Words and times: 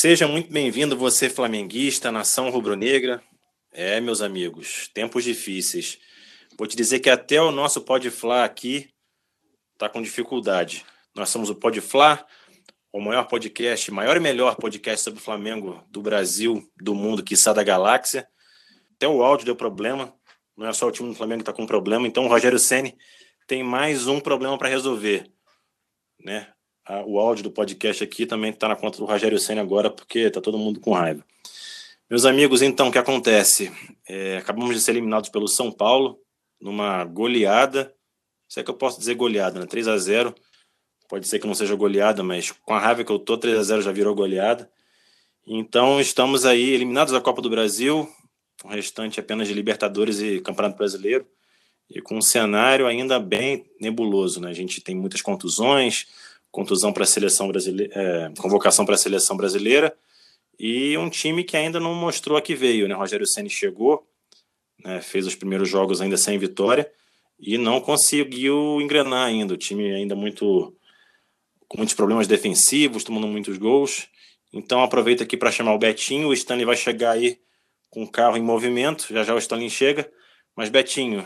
Seja 0.00 0.28
muito 0.28 0.48
bem-vindo, 0.48 0.96
você 0.96 1.28
flamenguista, 1.28 2.12
nação 2.12 2.50
rubro-negra. 2.50 3.20
É, 3.72 4.00
meus 4.00 4.22
amigos, 4.22 4.88
tempos 4.94 5.24
difíceis. 5.24 5.98
Vou 6.56 6.68
te 6.68 6.76
dizer 6.76 7.00
que 7.00 7.10
até 7.10 7.42
o 7.42 7.50
nosso 7.50 7.80
Pode 7.80 8.08
Fla 8.08 8.44
aqui 8.44 8.94
está 9.72 9.88
com 9.88 10.00
dificuldade. 10.00 10.86
Nós 11.16 11.30
somos 11.30 11.50
o 11.50 11.54
Pode 11.56 11.80
Fla, 11.80 12.24
o 12.92 13.00
maior 13.00 13.24
podcast, 13.24 13.90
maior 13.90 14.16
e 14.16 14.20
melhor 14.20 14.54
podcast 14.54 15.02
sobre 15.02 15.18
o 15.18 15.22
Flamengo 15.22 15.84
do 15.90 16.00
Brasil, 16.00 16.62
do 16.80 16.94
mundo, 16.94 17.20
que 17.20 17.34
da 17.52 17.64
galáxia. 17.64 18.24
Até 18.94 19.08
o 19.08 19.20
áudio 19.20 19.46
deu 19.46 19.56
problema. 19.56 20.14
Não 20.56 20.68
é 20.68 20.72
só 20.72 20.86
o 20.86 20.92
time 20.92 21.08
do 21.08 21.16
Flamengo 21.16 21.42
que 21.42 21.50
está 21.50 21.52
com 21.52 21.66
problema. 21.66 22.06
Então 22.06 22.24
o 22.24 22.28
Rogério 22.28 22.60
Ceni 22.60 22.96
tem 23.48 23.64
mais 23.64 24.06
um 24.06 24.20
problema 24.20 24.56
para 24.56 24.68
resolver, 24.68 25.28
né? 26.20 26.52
O 27.06 27.18
áudio 27.18 27.44
do 27.44 27.50
podcast 27.50 28.02
aqui 28.02 28.26
também 28.26 28.50
está 28.50 28.68
na 28.68 28.76
conta 28.76 28.98
do 28.98 29.04
Rogério 29.04 29.38
Senna 29.38 29.60
agora, 29.60 29.90
porque 29.90 30.20
está 30.20 30.40
todo 30.40 30.58
mundo 30.58 30.80
com 30.80 30.92
raiva. 30.92 31.24
Meus 32.10 32.24
amigos, 32.24 32.62
então, 32.62 32.88
o 32.88 32.92
que 32.92 32.98
acontece? 32.98 33.70
É, 34.08 34.38
acabamos 34.38 34.74
de 34.74 34.80
ser 34.80 34.92
eliminados 34.92 35.28
pelo 35.28 35.46
São 35.46 35.70
Paulo, 35.70 36.18
numa 36.60 37.04
goleada. 37.04 37.94
Se 38.48 38.60
é 38.60 38.62
que 38.62 38.70
eu 38.70 38.74
posso 38.74 38.98
dizer 38.98 39.14
goleada, 39.14 39.60
né? 39.60 39.66
3 39.66 39.88
a 39.88 39.98
0 39.98 40.34
Pode 41.08 41.26
ser 41.26 41.38
que 41.38 41.46
não 41.46 41.54
seja 41.54 41.74
goleada, 41.74 42.22
mas 42.22 42.50
com 42.50 42.74
a 42.74 42.78
raiva 42.78 43.02
que 43.02 43.10
eu 43.10 43.18
tô, 43.18 43.38
3 43.38 43.58
a 43.58 43.62
0 43.62 43.82
já 43.82 43.92
virou 43.92 44.14
goleada. 44.14 44.70
Então, 45.46 45.98
estamos 45.98 46.44
aí 46.44 46.70
eliminados 46.70 47.12
da 47.12 47.20
Copa 47.20 47.40
do 47.40 47.48
Brasil, 47.48 48.06
o 48.62 48.68
restante 48.68 49.18
apenas 49.18 49.48
de 49.48 49.54
Libertadores 49.54 50.20
e 50.20 50.40
Campeonato 50.40 50.76
Brasileiro, 50.76 51.26
e 51.88 52.02
com 52.02 52.18
um 52.18 52.22
cenário 52.22 52.86
ainda 52.86 53.18
bem 53.18 53.70
nebuloso, 53.80 54.40
né? 54.40 54.50
A 54.50 54.52
gente 54.52 54.82
tem 54.82 54.94
muitas 54.94 55.22
contusões, 55.22 56.06
contusão 56.50 56.92
para 56.92 57.04
a 57.04 57.06
seleção 57.06 57.48
brasileira, 57.48 57.92
é, 57.94 58.32
convocação 58.40 58.84
para 58.84 58.94
a 58.94 58.98
seleção 58.98 59.36
brasileira 59.36 59.96
e 60.58 60.96
um 60.98 61.08
time 61.08 61.44
que 61.44 61.56
ainda 61.56 61.78
não 61.78 61.94
mostrou 61.94 62.36
a 62.36 62.42
que 62.42 62.54
veio, 62.54 62.88
né? 62.88 62.94
Rogério 62.94 63.26
Ceni 63.26 63.48
chegou, 63.48 64.06
né, 64.84 65.00
fez 65.00 65.26
os 65.26 65.34
primeiros 65.34 65.68
jogos 65.68 66.00
ainda 66.00 66.16
sem 66.16 66.38
vitória 66.38 66.90
e 67.38 67.56
não 67.56 67.80
conseguiu 67.80 68.80
engrenar 68.80 69.26
ainda. 69.26 69.54
O 69.54 69.56
time 69.56 69.92
ainda 69.92 70.16
muito 70.16 70.74
com 71.68 71.76
muitos 71.76 71.94
problemas 71.94 72.26
defensivos, 72.26 73.04
tomando 73.04 73.28
muitos 73.28 73.58
gols. 73.58 74.08
Então 74.52 74.82
aproveita 74.82 75.22
aqui 75.22 75.36
para 75.36 75.52
chamar 75.52 75.74
o 75.74 75.78
Betinho. 75.78 76.28
O 76.28 76.32
Stanley 76.32 76.64
vai 76.64 76.76
chegar 76.76 77.12
aí 77.12 77.38
com 77.90 78.02
o 78.02 78.10
carro 78.10 78.36
em 78.36 78.42
movimento. 78.42 79.06
Já 79.10 79.22
já 79.22 79.34
o 79.34 79.38
Stanley 79.38 79.70
chega. 79.70 80.10
Mas 80.56 80.70
Betinho, 80.70 81.24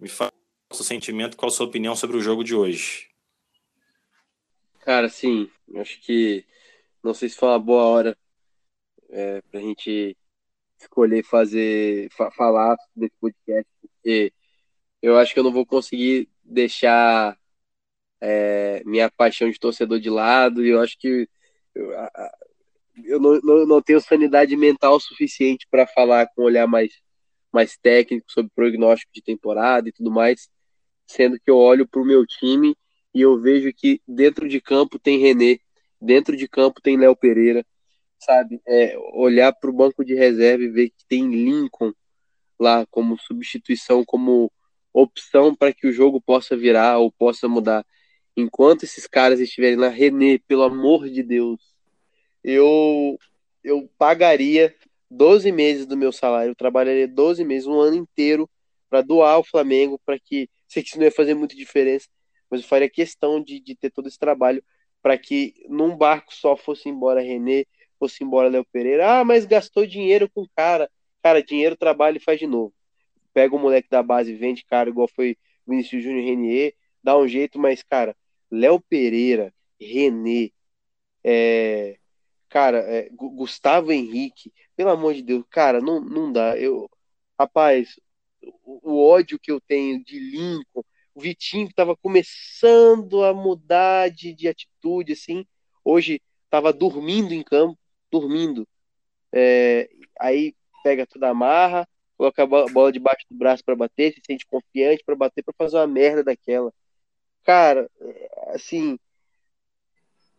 me 0.00 0.08
fala 0.08 0.32
o 0.70 0.74
seu 0.74 0.84
sentimento, 0.84 1.36
qual 1.36 1.48
a 1.48 1.52
sua 1.52 1.66
opinião 1.66 1.94
sobre 1.94 2.16
o 2.16 2.20
jogo 2.20 2.42
de 2.42 2.54
hoje? 2.54 3.07
Cara, 4.88 5.10
sim, 5.10 5.50
acho 5.76 6.00
que 6.00 6.46
não 7.04 7.12
sei 7.12 7.28
se 7.28 7.36
foi 7.36 7.50
uma 7.50 7.58
boa 7.58 7.84
hora 7.84 8.18
é, 9.10 9.42
para 9.42 9.60
a 9.60 9.62
gente 9.62 10.16
escolher 10.80 11.22
fazer, 11.22 12.08
fa 12.10 12.30
falar 12.30 12.74
desse 12.96 13.12
podcast, 13.20 13.70
porque 13.82 14.32
eu 15.02 15.18
acho 15.18 15.34
que 15.34 15.40
eu 15.40 15.44
não 15.44 15.52
vou 15.52 15.66
conseguir 15.66 16.30
deixar 16.42 17.38
é, 18.18 18.82
minha 18.86 19.10
paixão 19.10 19.50
de 19.50 19.58
torcedor 19.58 20.00
de 20.00 20.08
lado, 20.08 20.64
e 20.64 20.70
eu 20.70 20.80
acho 20.80 20.98
que 20.98 21.28
eu, 21.74 21.92
eu 23.04 23.20
não, 23.20 23.40
não, 23.42 23.66
não, 23.66 23.82
tenho 23.82 24.00
sanidade 24.00 24.56
mental 24.56 24.98
suficiente 25.00 25.66
para 25.70 25.86
falar 25.86 26.28
com 26.28 26.40
um 26.42 26.44
olhar 26.46 26.66
mais, 26.66 26.94
mais 27.52 27.76
técnico 27.76 28.32
sobre 28.32 28.50
prognóstico 28.54 29.12
de 29.12 29.20
temporada 29.20 29.86
e 29.90 29.92
tudo 29.92 30.10
mais, 30.10 30.48
sendo 31.06 31.38
que 31.38 31.50
eu 31.50 31.58
olho 31.58 31.86
para 31.86 32.00
o 32.00 32.06
meu 32.06 32.26
time 32.26 32.74
e 33.18 33.20
eu 33.20 33.36
vejo 33.36 33.72
que 33.72 34.00
dentro 34.06 34.48
de 34.48 34.60
campo 34.60 34.96
tem 34.96 35.18
René, 35.18 35.58
dentro 36.00 36.36
de 36.36 36.46
campo 36.46 36.80
tem 36.80 36.96
Léo 36.96 37.16
Pereira, 37.16 37.66
sabe? 38.16 38.60
É, 38.64 38.96
olhar 39.12 39.52
para 39.52 39.68
o 39.68 39.72
banco 39.72 40.04
de 40.04 40.14
reserva 40.14 40.62
e 40.62 40.68
ver 40.68 40.90
que 40.90 41.04
tem 41.08 41.28
Lincoln 41.28 41.92
lá 42.60 42.86
como 42.86 43.18
substituição, 43.18 44.04
como 44.04 44.52
opção 44.92 45.52
para 45.52 45.72
que 45.72 45.88
o 45.88 45.92
jogo 45.92 46.20
possa 46.20 46.56
virar 46.56 46.98
ou 46.98 47.10
possa 47.10 47.48
mudar. 47.48 47.84
Enquanto 48.36 48.84
esses 48.84 49.08
caras 49.08 49.40
estiverem 49.40 49.76
lá, 49.76 49.88
René, 49.88 50.38
pelo 50.46 50.62
amor 50.62 51.08
de 51.10 51.24
Deus, 51.24 51.60
eu 52.44 53.18
eu 53.64 53.90
pagaria 53.98 54.72
12 55.10 55.50
meses 55.50 55.86
do 55.86 55.96
meu 55.96 56.12
salário, 56.12 56.52
eu 56.52 56.54
trabalharia 56.54 57.08
12 57.08 57.44
meses, 57.44 57.66
um 57.66 57.80
ano 57.80 57.96
inteiro 57.96 58.48
para 58.88 59.02
doar 59.02 59.34
ao 59.34 59.42
Flamengo, 59.42 60.00
para 60.06 60.20
que 60.20 60.48
sei 60.68 60.84
que 60.84 60.90
isso 60.90 60.98
não 60.98 61.04
ia 61.04 61.10
fazer 61.10 61.34
muita 61.34 61.56
diferença, 61.56 62.06
mas 62.50 62.62
eu 62.62 62.68
faria 62.68 62.88
questão 62.88 63.42
de, 63.42 63.60
de 63.60 63.74
ter 63.74 63.90
todo 63.90 64.08
esse 64.08 64.18
trabalho 64.18 64.62
para 65.02 65.16
que 65.16 65.54
num 65.68 65.96
barco 65.96 66.34
só 66.34 66.56
fosse 66.56 66.88
embora 66.88 67.20
René, 67.20 67.64
fosse 67.98 68.24
embora 68.24 68.48
Léo 68.48 68.64
Pereira. 68.72 69.20
Ah, 69.20 69.24
mas 69.24 69.44
gastou 69.46 69.86
dinheiro 69.86 70.28
com 70.28 70.46
cara. 70.56 70.90
Cara, 71.22 71.42
dinheiro 71.42 71.76
trabalha 71.76 72.16
e 72.16 72.20
faz 72.20 72.38
de 72.38 72.46
novo. 72.46 72.74
Pega 73.32 73.54
o 73.54 73.58
moleque 73.58 73.88
da 73.90 74.02
base, 74.02 74.34
vende 74.34 74.64
cara, 74.64 74.88
igual 74.88 75.08
foi 75.08 75.36
Vinícius 75.66 76.02
Júnior 76.02 76.24
Renier, 76.24 76.74
dá 77.02 77.16
um 77.16 77.28
jeito, 77.28 77.58
mas, 77.58 77.82
cara, 77.82 78.16
Léo 78.50 78.80
Pereira, 78.80 79.52
René, 79.80 80.50
é, 81.22 81.98
cara, 82.48 82.78
é, 82.78 83.08
Gustavo 83.10 83.92
Henrique, 83.92 84.52
pelo 84.74 84.90
amor 84.90 85.14
de 85.14 85.22
Deus, 85.22 85.44
cara, 85.50 85.80
não, 85.80 86.00
não 86.00 86.32
dá. 86.32 86.58
Eu, 86.58 86.88
rapaz, 87.38 88.00
o, 88.64 88.92
o 88.94 89.08
ódio 89.08 89.38
que 89.38 89.52
eu 89.52 89.60
tenho 89.60 90.02
de 90.02 90.18
Lincoln, 90.18 90.84
o 91.18 91.20
Vitinho 91.20 91.66
que 91.66 91.72
estava 91.72 91.96
começando 91.96 93.24
a 93.24 93.34
mudar 93.34 94.08
de, 94.08 94.32
de 94.32 94.46
atitude, 94.46 95.12
assim, 95.14 95.44
hoje 95.84 96.22
estava 96.44 96.72
dormindo 96.72 97.34
em 97.34 97.42
campo, 97.42 97.76
dormindo. 98.10 98.66
É, 99.32 99.90
aí 100.18 100.54
pega 100.84 101.06
toda 101.06 101.28
a 101.28 101.34
marra, 101.34 101.86
coloca 102.16 102.42
a 102.42 102.46
bola 102.46 102.92
debaixo 102.92 103.26
do 103.28 103.36
braço 103.36 103.64
para 103.64 103.74
bater, 103.74 104.14
se 104.14 104.22
sente 104.24 104.46
confiante 104.46 105.02
para 105.04 105.16
bater, 105.16 105.42
para 105.42 105.54
fazer 105.58 105.76
uma 105.76 105.88
merda 105.88 106.22
daquela. 106.22 106.72
Cara, 107.42 107.90
é, 108.00 108.52
assim, 108.54 108.96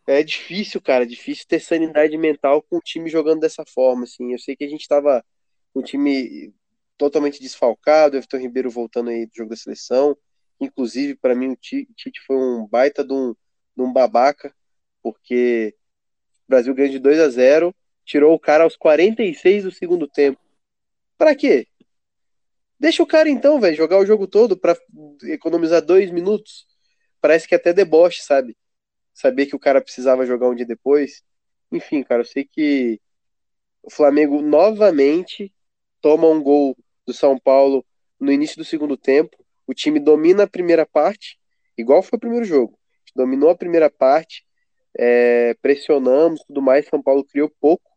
é 0.06 0.22
difícil, 0.22 0.80
cara, 0.80 1.06
difícil 1.06 1.44
ter 1.46 1.60
sanidade 1.60 2.16
mental 2.16 2.62
com 2.62 2.78
o 2.78 2.80
time 2.80 3.10
jogando 3.10 3.40
dessa 3.40 3.64
forma, 3.66 4.04
assim. 4.04 4.32
Eu 4.32 4.38
sei 4.38 4.56
que 4.56 4.64
a 4.64 4.68
gente 4.68 4.80
estava 4.80 5.22
com 5.74 5.80
um 5.80 5.82
time 5.82 6.54
totalmente 6.96 7.40
desfalcado, 7.40 8.16
Everton 8.16 8.38
Ribeiro 8.38 8.70
voltando 8.70 9.10
aí 9.10 9.26
do 9.26 9.32
jogo 9.34 9.50
da 9.50 9.56
seleção, 9.56 10.16
Inclusive, 10.60 11.16
para 11.16 11.34
mim, 11.34 11.50
o 11.52 11.56
Tite 11.56 12.20
foi 12.26 12.36
um 12.36 12.66
baita 12.66 13.02
de 13.02 13.12
um, 13.12 13.34
de 13.76 13.82
um 13.82 13.92
babaca, 13.92 14.54
porque 15.02 15.74
o 16.46 16.50
Brasil 16.50 16.74
ganhou 16.74 16.92
de 16.92 16.98
2 16.98 17.18
a 17.18 17.28
0 17.28 17.74
tirou 18.04 18.34
o 18.34 18.40
cara 18.40 18.64
aos 18.64 18.76
46 18.76 19.64
do 19.64 19.70
segundo 19.70 20.08
tempo. 20.08 20.40
Para 21.16 21.34
quê? 21.36 21.68
Deixa 22.78 23.02
o 23.02 23.06
cara 23.06 23.28
então, 23.28 23.60
velho, 23.60 23.76
jogar 23.76 23.98
o 23.98 24.06
jogo 24.06 24.26
todo 24.26 24.56
para 24.56 24.76
economizar 25.24 25.80
dois 25.80 26.10
minutos. 26.10 26.66
Parece 27.20 27.46
que 27.46 27.54
é 27.54 27.58
até 27.58 27.72
deboche, 27.72 28.22
sabe? 28.22 28.56
Saber 29.12 29.46
que 29.46 29.54
o 29.54 29.60
cara 29.60 29.80
precisava 29.80 30.26
jogar 30.26 30.48
um 30.48 30.54
dia 30.54 30.66
depois. 30.66 31.22
Enfim, 31.70 32.02
cara, 32.02 32.22
eu 32.22 32.26
sei 32.26 32.44
que 32.44 33.00
o 33.82 33.90
Flamengo 33.90 34.42
novamente 34.42 35.52
toma 36.00 36.26
um 36.28 36.42
gol 36.42 36.76
do 37.06 37.12
São 37.12 37.38
Paulo 37.38 37.84
no 38.18 38.32
início 38.32 38.56
do 38.56 38.64
segundo 38.64 38.96
tempo. 38.96 39.36
O 39.70 39.74
time 39.74 40.00
domina 40.00 40.42
a 40.42 40.48
primeira 40.48 40.84
parte, 40.84 41.38
igual 41.78 42.02
foi 42.02 42.16
o 42.16 42.20
primeiro 42.20 42.44
jogo. 42.44 42.76
dominou 43.14 43.50
a 43.50 43.56
primeira 43.56 43.88
parte, 43.88 44.44
é, 44.98 45.54
pressionamos 45.62 46.42
tudo 46.42 46.60
mais. 46.60 46.88
São 46.88 47.00
Paulo 47.00 47.22
criou 47.22 47.48
pouco. 47.60 47.88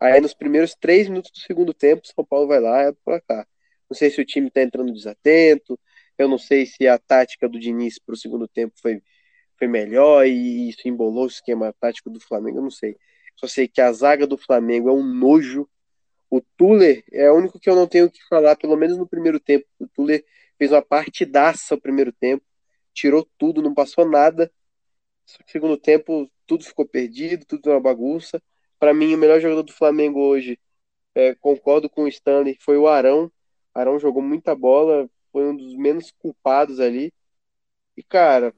Aí 0.00 0.18
nos 0.22 0.32
primeiros 0.32 0.74
três 0.74 1.06
minutos 1.06 1.30
do 1.32 1.38
segundo 1.40 1.74
tempo, 1.74 2.06
São 2.06 2.24
Paulo 2.24 2.48
vai 2.48 2.60
lá 2.60 2.84
e 2.84 2.88
é 2.88 2.92
para 3.04 3.20
cá. 3.20 3.46
Não 3.90 3.94
sei 3.94 4.08
se 4.08 4.22
o 4.22 4.24
time 4.24 4.48
está 4.48 4.62
entrando 4.62 4.90
desatento. 4.90 5.78
Eu 6.16 6.28
não 6.28 6.38
sei 6.38 6.64
se 6.64 6.88
a 6.88 6.98
tática 6.98 7.46
do 7.46 7.60
Diniz 7.60 7.98
para 7.98 8.14
o 8.14 8.16
segundo 8.16 8.48
tempo 8.48 8.72
foi, 8.80 9.02
foi 9.58 9.68
melhor 9.68 10.26
e 10.26 10.70
isso 10.70 10.88
embolou 10.88 11.24
o 11.24 11.28
esquema 11.28 11.74
tático 11.78 12.08
do 12.08 12.20
Flamengo. 12.20 12.56
Eu 12.56 12.62
não 12.62 12.70
sei. 12.70 12.96
Só 13.36 13.46
sei 13.46 13.68
que 13.68 13.82
a 13.82 13.92
zaga 13.92 14.26
do 14.26 14.38
Flamengo 14.38 14.88
é 14.88 14.92
um 14.94 15.04
nojo. 15.04 15.68
O 16.30 16.40
Tuller 16.56 17.04
é 17.12 17.30
o 17.30 17.34
único 17.34 17.60
que 17.60 17.68
eu 17.68 17.76
não 17.76 17.86
tenho 17.86 18.10
que 18.10 18.26
falar, 18.30 18.56
pelo 18.56 18.78
menos 18.78 18.96
no 18.96 19.06
primeiro 19.06 19.38
tempo. 19.38 19.66
O 19.78 19.86
Tuller 19.88 20.24
fez 20.58 20.72
uma 20.72 20.82
partidaça 20.82 21.74
o 21.74 21.80
primeiro 21.80 22.12
tempo, 22.12 22.44
tirou 22.94 23.28
tudo, 23.38 23.62
não 23.62 23.74
passou 23.74 24.08
nada. 24.08 24.50
No 25.40 25.48
segundo 25.48 25.76
tempo, 25.76 26.30
tudo 26.46 26.64
ficou 26.64 26.86
perdido, 26.86 27.44
tudo 27.46 27.70
uma 27.70 27.80
bagunça. 27.80 28.42
Para 28.78 28.94
mim, 28.94 29.14
o 29.14 29.18
melhor 29.18 29.40
jogador 29.40 29.62
do 29.62 29.72
Flamengo 29.72 30.20
hoje, 30.20 30.58
é, 31.14 31.34
concordo 31.34 31.88
com 31.90 32.04
o 32.04 32.08
Stanley, 32.08 32.56
foi 32.60 32.76
o 32.78 32.88
Arão. 32.88 33.30
Arão 33.74 33.98
jogou 33.98 34.22
muita 34.22 34.54
bola, 34.54 35.08
foi 35.32 35.44
um 35.48 35.56
dos 35.56 35.74
menos 35.76 36.10
culpados 36.12 36.80
ali. 36.80 37.12
E, 37.96 38.02
cara, 38.02 38.54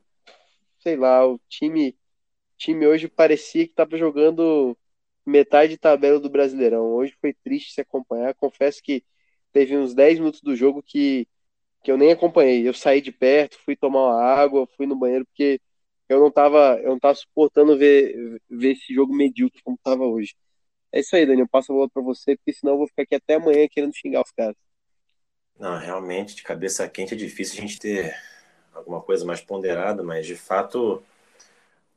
sei 0.81 0.97
lá, 0.97 1.27
o 1.27 1.41
time, 1.49 1.97
time 2.57 2.87
hoje 2.87 3.09
parecia 3.09 3.65
que 3.65 3.73
estava 3.73 3.97
jogando 3.97 4.77
metade 5.27 5.73
de 5.73 5.79
tabela 5.79 6.21
do 6.21 6.31
Brasileirão. 6.31 6.93
Hoje 6.93 7.17
foi 7.21 7.35
triste 7.35 7.73
se 7.73 7.81
acompanhar. 7.81 8.35
Confesso 8.35 8.83
que 8.83 9.05
teve 9.53 9.77
uns 9.77 9.95
10 9.95 10.19
minutos 10.19 10.41
do 10.41 10.57
jogo 10.57 10.83
que 10.83 11.29
que 11.83 11.91
eu 11.91 11.97
nem 11.99 12.13
acompanhei. 12.13 12.67
Eu 12.69 12.75
saí 12.75 13.01
de 13.01 13.13
perto, 13.13 13.59
fui 13.65 13.77
tomar 13.77 14.07
uma 14.07 14.23
água, 14.23 14.67
fui 14.77 14.87
no 14.87 14.97
banheiro, 14.97 15.25
porque 15.27 15.61
eu 16.09 16.21
não 16.21 16.31
tava, 16.31 16.79
eu 16.83 16.91
não 16.91 16.99
tava 16.99 17.15
suportando 17.15 17.77
ver, 17.79 18.41
ver 18.49 18.73
esse 18.73 18.95
jogo 18.95 19.15
medíocre 19.15 19.63
como 19.63 19.79
tava 19.83 20.05
hoje. 20.05 20.35
É 20.93 21.01
isso 21.01 21.15
aí, 21.17 21.27
Daniel. 21.27 21.49
Passo 21.49 21.73
a 21.73 21.75
bola 21.75 21.91
para 21.91 22.03
você, 22.03 22.37
porque 22.37 22.53
senão 22.53 22.75
eu 22.75 22.79
vou 22.79 22.87
ficar 22.89 23.03
aqui 23.03 23.15
até 23.15 23.35
amanhã 23.35 23.67
querendo 23.71 23.95
xingar 23.95 24.23
os 24.23 24.31
caras. 24.33 24.57
Não, 25.59 25.77
realmente, 25.79 26.37
de 26.37 26.43
cabeça 26.43 26.89
quente 26.89 27.15
é 27.15 27.17
difícil 27.17 27.59
a 27.59 27.61
gente 27.63 27.79
ter 27.79 28.17
alguma 28.73 29.03
coisa 29.03 29.25
mais 29.25 29.41
ponderada, 29.41 30.03
mas 30.03 30.27
de 30.27 30.37
fato 30.37 31.03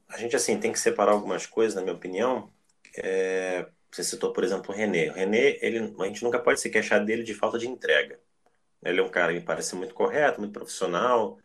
a 0.10 0.18
gente 0.18 0.36
assim 0.36 0.60
tem 0.60 0.72
que 0.72 0.80
separar 0.80 1.14
algumas 1.14 1.46
coisas, 1.46 1.76
na 1.76 1.82
minha 1.82 1.96
opinião. 1.96 2.50
É, 2.98 3.68
você 3.92 4.04
citou, 4.04 4.34
por 4.34 4.44
exemplo, 4.44 4.74
o 4.74 4.78
René. 4.78 5.10
O 5.10 5.14
René, 5.14 5.58
ele, 5.62 5.94
a 6.00 6.06
gente 6.06 6.24
nunca 6.24 6.40
pode 6.40 6.60
se 6.60 6.70
queixar 6.70 7.04
dele 7.06 7.24
de 7.24 7.34
falta 7.34 7.58
de 7.58 7.68
entrega. 7.68 8.20
Ele 8.84 9.00
é 9.00 9.04
um 9.04 9.10
cara 9.10 9.34
que 9.34 9.40
me 9.40 9.46
parece 9.46 9.76
muito 9.76 9.94
correto, 9.94 10.40
muito 10.40 10.54
profissional, 10.54 11.38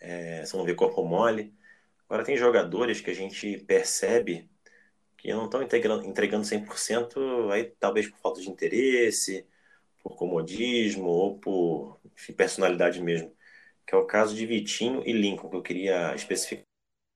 é, 0.00 0.44
você 0.44 0.56
não 0.56 0.64
vê 0.64 0.74
corpo 0.74 1.04
mole. 1.04 1.54
Agora, 2.08 2.24
tem 2.24 2.36
jogadores 2.36 3.00
que 3.00 3.10
a 3.10 3.14
gente 3.14 3.58
percebe 3.58 4.50
que 5.16 5.32
não 5.32 5.44
estão 5.44 5.62
entregando, 5.62 6.04
entregando 6.04 6.44
100%, 6.44 7.52
aí 7.52 7.64
talvez 7.78 8.08
por 8.08 8.18
falta 8.18 8.40
de 8.40 8.50
interesse, 8.50 9.46
por 10.02 10.16
comodismo 10.16 11.06
ou 11.06 11.38
por 11.38 12.00
enfim, 12.16 12.32
personalidade 12.32 13.00
mesmo. 13.00 13.32
Que 13.86 13.94
é 13.94 13.98
o 13.98 14.06
caso 14.06 14.34
de 14.34 14.44
Vitinho 14.46 15.02
e 15.06 15.12
Lincoln, 15.12 15.48
que 15.48 15.56
eu 15.56 15.62
queria 15.62 16.14
especificar 16.14 16.64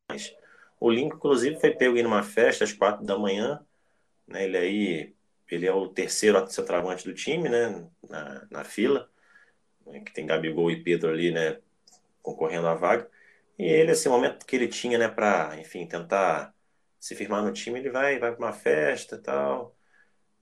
mais. 0.09 0.35
O 0.79 0.91
Lincoln, 0.91 1.17
inclusive, 1.17 1.61
foi 1.61 1.73
pego 1.73 1.97
em 1.97 2.07
uma 2.07 2.23
festa 2.23 2.65
às 2.65 2.73
quatro 2.73 3.05
da 3.05 3.19
manhã. 3.19 3.65
Né? 4.27 4.45
Ele 4.45 4.57
aí, 4.57 5.15
ele 5.51 5.67
é 5.67 5.73
o 5.73 5.89
terceiro 5.89 6.47
centroavante 6.49 7.05
do 7.05 7.15
time, 7.15 7.49
né? 7.49 7.89
Na, 8.09 8.47
na 8.51 8.65
fila, 8.65 9.11
né? 9.87 10.01
que 10.01 10.13
tem 10.13 10.27
Gabigol 10.27 10.71
e 10.71 10.83
Pedro 10.83 11.11
ali, 11.11 11.31
né? 11.31 11.59
Concorrendo 12.23 12.67
à 12.67 12.75
vaga. 12.75 13.09
E 13.59 13.65
ele, 13.65 13.93
assim, 13.93 14.09
o 14.09 14.13
momento 14.13 14.45
que 14.45 14.57
ele 14.57 14.69
tinha, 14.69 14.99
né, 14.99 15.09
para, 15.09 15.59
enfim, 15.59 15.87
tentar 15.87 16.55
se 17.01 17.15
firmar 17.15 17.43
no 17.43 17.53
time, 17.53 17.79
ele 17.79 17.91
vai, 17.91 18.19
vai 18.19 18.35
para 18.35 18.45
uma 18.45 18.53
festa 18.53 19.17
e 19.17 19.19
tal. 19.19 19.75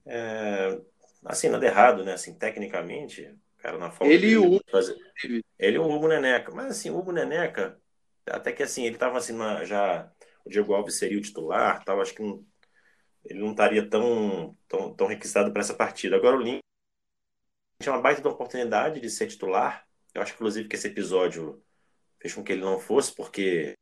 É, 0.05 0.79
assim, 1.23 1.49
nada 1.49 1.65
errado, 1.65 2.03
né? 2.03 2.13
Assim, 2.13 2.33
tecnicamente, 2.33 3.33
cara, 3.59 3.77
na 3.77 3.91
forma 3.91 4.11
ele 4.13 4.27
e 4.31 4.37
o 4.37 4.45
Hugo. 4.45 4.63
Fazer... 4.69 4.95
Ele 5.57 5.77
e 5.77 5.79
o 5.79 5.89
Hugo 5.89 6.07
Neneca. 6.07 6.51
Mas, 6.53 6.67
assim, 6.67 6.89
o 6.89 6.97
Hugo 6.97 7.11
Neneca, 7.11 7.79
até 8.25 8.51
que, 8.51 8.63
assim, 8.63 8.85
ele 8.85 8.97
tava, 8.97 9.17
assim, 9.17 9.37
já... 9.65 10.11
O 10.43 10.49
Diego 10.49 10.73
Alves 10.73 10.95
seria 10.95 11.17
o 11.17 11.21
titular, 11.21 11.83
tal, 11.83 12.01
acho 12.01 12.13
que 12.13 12.21
não... 12.21 12.43
ele 13.23 13.39
não 13.39 13.51
estaria 13.51 13.87
tão, 13.89 14.55
tão, 14.67 14.93
tão 14.93 15.07
requisitado 15.07 15.51
para 15.51 15.61
essa 15.61 15.73
partida. 15.73 16.15
Agora, 16.15 16.37
o 16.37 16.41
Link 16.41 16.64
tinha 17.81 17.93
uma 17.93 18.01
baita 18.01 18.21
de 18.21 18.27
oportunidade 18.27 18.99
de 18.99 19.09
ser 19.09 19.27
titular. 19.27 19.87
Eu 20.13 20.21
acho, 20.21 20.33
inclusive, 20.33 20.67
que 20.67 20.75
esse 20.75 20.87
episódio 20.87 21.63
fez 22.19 22.33
com 22.33 22.43
que 22.43 22.53
ele 22.53 22.61
não 22.61 22.79
fosse, 22.79 23.13
porque 23.13 23.77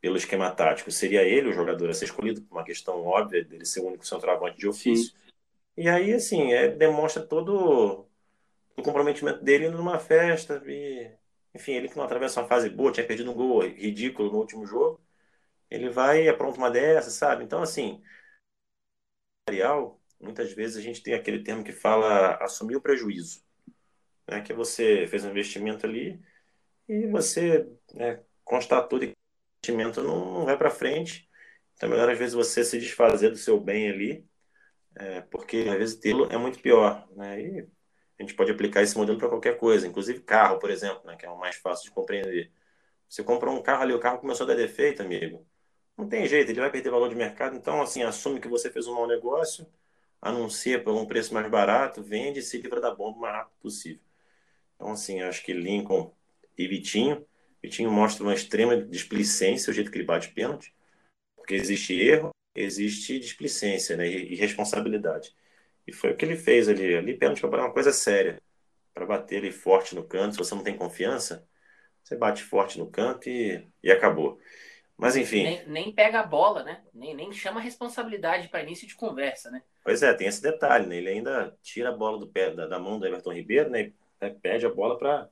pelo 0.00 0.16
esquema 0.16 0.50
tático, 0.50 0.90
seria 0.90 1.22
ele 1.22 1.48
o 1.48 1.52
jogador 1.52 1.90
a 1.90 1.94
ser 1.94 2.04
escolhido, 2.04 2.42
por 2.42 2.56
uma 2.56 2.64
questão 2.64 3.04
óbvia 3.04 3.44
dele 3.44 3.64
ser 3.64 3.80
o 3.80 3.86
único 3.86 4.06
centroavante 4.06 4.56
de 4.56 4.68
ofício. 4.68 5.12
Sim. 5.12 5.28
E 5.76 5.88
aí, 5.88 6.12
assim, 6.12 6.52
é, 6.52 6.68
demonstra 6.68 7.22
todo 7.24 8.08
o 8.76 8.82
comprometimento 8.82 9.42
dele 9.42 9.68
numa 9.70 9.98
festa. 9.98 10.62
E, 10.66 11.10
enfim, 11.54 11.72
ele 11.72 11.88
que 11.88 11.96
não 11.96 12.04
atravessa 12.04 12.40
uma 12.40 12.48
fase 12.48 12.68
boa, 12.70 12.92
tinha 12.92 13.06
perdido 13.06 13.30
um 13.30 13.34
gol 13.34 13.60
ridículo 13.62 14.30
no 14.30 14.38
último 14.38 14.66
jogo. 14.66 15.00
Ele 15.70 15.88
vai 15.88 16.24
e 16.24 16.28
apronta 16.28 16.58
uma 16.58 16.70
dessas, 16.70 17.14
sabe? 17.14 17.44
Então, 17.44 17.62
assim, 17.62 18.02
muitas 20.20 20.52
vezes 20.52 20.76
a 20.76 20.80
gente 20.80 21.02
tem 21.02 21.14
aquele 21.14 21.42
termo 21.42 21.64
que 21.64 21.72
fala 21.72 22.36
assumir 22.36 22.76
o 22.76 22.80
prejuízo. 22.80 23.42
Né? 24.28 24.40
Que 24.40 24.52
você 24.52 25.06
fez 25.06 25.24
um 25.24 25.30
investimento 25.30 25.86
ali 25.86 26.20
e 26.88 27.06
você 27.06 27.68
né, 27.94 28.20
constatou 28.44 28.98
que 28.98 29.06
o 29.06 29.12
investimento 29.62 30.02
não, 30.02 30.44
vai 30.44 30.56
para 30.56 30.70
frente. 30.70 31.28
Então 31.74 31.88
é 31.88 31.92
melhor 31.92 32.10
às 32.10 32.18
vezes 32.18 32.34
você 32.34 32.64
se 32.64 32.78
desfazer 32.78 33.30
do 33.30 33.36
seu 33.36 33.60
bem 33.60 33.88
ali, 33.88 34.26
é, 34.96 35.20
porque 35.22 35.66
às 35.68 35.78
vezes 35.78 35.96
tê-lo 35.96 36.26
é 36.30 36.36
muito 36.36 36.60
pior. 36.60 37.06
Né? 37.12 37.40
E 37.40 37.68
a 38.18 38.22
gente 38.22 38.34
pode 38.34 38.50
aplicar 38.50 38.82
esse 38.82 38.96
modelo 38.96 39.18
para 39.18 39.28
qualquer 39.28 39.56
coisa, 39.56 39.86
inclusive 39.86 40.20
carro, 40.20 40.58
por 40.58 40.70
exemplo, 40.70 41.02
né, 41.06 41.16
que 41.16 41.24
é 41.24 41.30
o 41.30 41.38
mais 41.38 41.56
fácil 41.56 41.84
de 41.84 41.92
compreender. 41.92 42.50
Você 43.08 43.22
comprou 43.22 43.56
um 43.56 43.62
carro 43.62 43.82
ali, 43.82 43.94
o 43.94 44.00
carro 44.00 44.18
começou 44.18 44.44
a 44.44 44.48
dar 44.48 44.56
defeito, 44.56 45.02
amigo. 45.02 45.46
Não 45.96 46.08
tem 46.08 46.26
jeito, 46.26 46.50
ele 46.50 46.60
vai 46.60 46.70
perder 46.70 46.90
valor 46.90 47.08
de 47.08 47.14
mercado. 47.14 47.56
Então, 47.56 47.80
assim, 47.80 48.02
assume 48.02 48.40
que 48.40 48.48
você 48.48 48.70
fez 48.70 48.86
um 48.86 48.94
mau 48.94 49.06
negócio, 49.06 49.66
anuncia 50.20 50.82
por 50.82 50.94
um 50.94 51.06
preço 51.06 51.32
mais 51.32 51.48
barato, 51.50 52.02
vende 52.02 52.40
e 52.40 52.42
se 52.42 52.58
livra 52.58 52.80
da 52.80 52.94
bomba 52.94 53.18
o 53.18 53.20
mais 53.20 53.34
rápido 53.34 53.56
possível. 53.60 54.02
Então, 54.74 54.92
assim, 54.92 55.20
acho 55.22 55.44
que 55.44 55.52
Lincoln 55.52 56.14
e 56.56 56.66
Vitinho. 56.66 57.26
Vitinho 57.62 57.90
mostra 57.90 58.22
uma 58.22 58.34
extrema 58.34 58.76
displicência, 58.76 59.70
o 59.70 59.74
jeito 59.74 59.90
que 59.90 59.98
ele 59.98 60.04
bate 60.04 60.30
pênalti, 60.32 60.74
porque 61.36 61.54
existe 61.54 61.98
erro, 62.00 62.30
existe 62.54 63.18
displicência 63.18 63.96
né, 63.96 64.06
e 64.06 64.34
responsabilidade. 64.36 65.34
E 65.86 65.92
foi 65.92 66.12
o 66.12 66.16
que 66.16 66.24
ele 66.24 66.36
fez 66.36 66.68
ali. 66.68 66.94
Ali, 66.94 67.16
pênalti 67.16 67.40
para 67.40 67.64
uma 67.64 67.72
coisa 67.72 67.92
séria. 67.92 68.40
Para 68.92 69.06
bater 69.06 69.36
ele 69.36 69.50
forte 69.50 69.94
no 69.94 70.04
canto, 70.04 70.32
se 70.32 70.38
você 70.38 70.54
não 70.54 70.62
tem 70.62 70.76
confiança, 70.76 71.46
você 72.02 72.16
bate 72.16 72.42
forte 72.42 72.78
no 72.78 72.90
canto 72.90 73.28
e, 73.28 73.66
e 73.82 73.90
acabou. 73.90 74.38
Mas 74.96 75.16
enfim. 75.16 75.44
Nem, 75.44 75.68
nem, 75.68 75.92
pega 75.92 76.20
a 76.20 76.26
bola, 76.26 76.64
né? 76.64 76.82
Nem, 76.92 77.14
nem 77.14 77.32
chama 77.32 77.60
responsabilidade 77.60 78.48
para 78.48 78.62
início 78.62 78.86
de 78.86 78.96
conversa, 78.96 79.50
né? 79.50 79.62
Pois 79.88 80.02
é, 80.02 80.12
tem 80.12 80.26
esse 80.28 80.42
detalhe, 80.42 80.86
né? 80.86 80.98
Ele 80.98 81.08
ainda 81.08 81.56
tira 81.62 81.88
a 81.88 81.96
bola 81.96 82.18
do 82.18 82.28
pé, 82.28 82.50
da, 82.54 82.66
da 82.66 82.78
mão 82.78 82.98
do 82.98 83.06
Everton 83.06 83.32
Ribeiro, 83.32 83.70
né? 83.70 83.90
E 84.20 84.30
pede 84.42 84.66
a 84.66 84.68
bola 84.68 84.98
para 84.98 85.30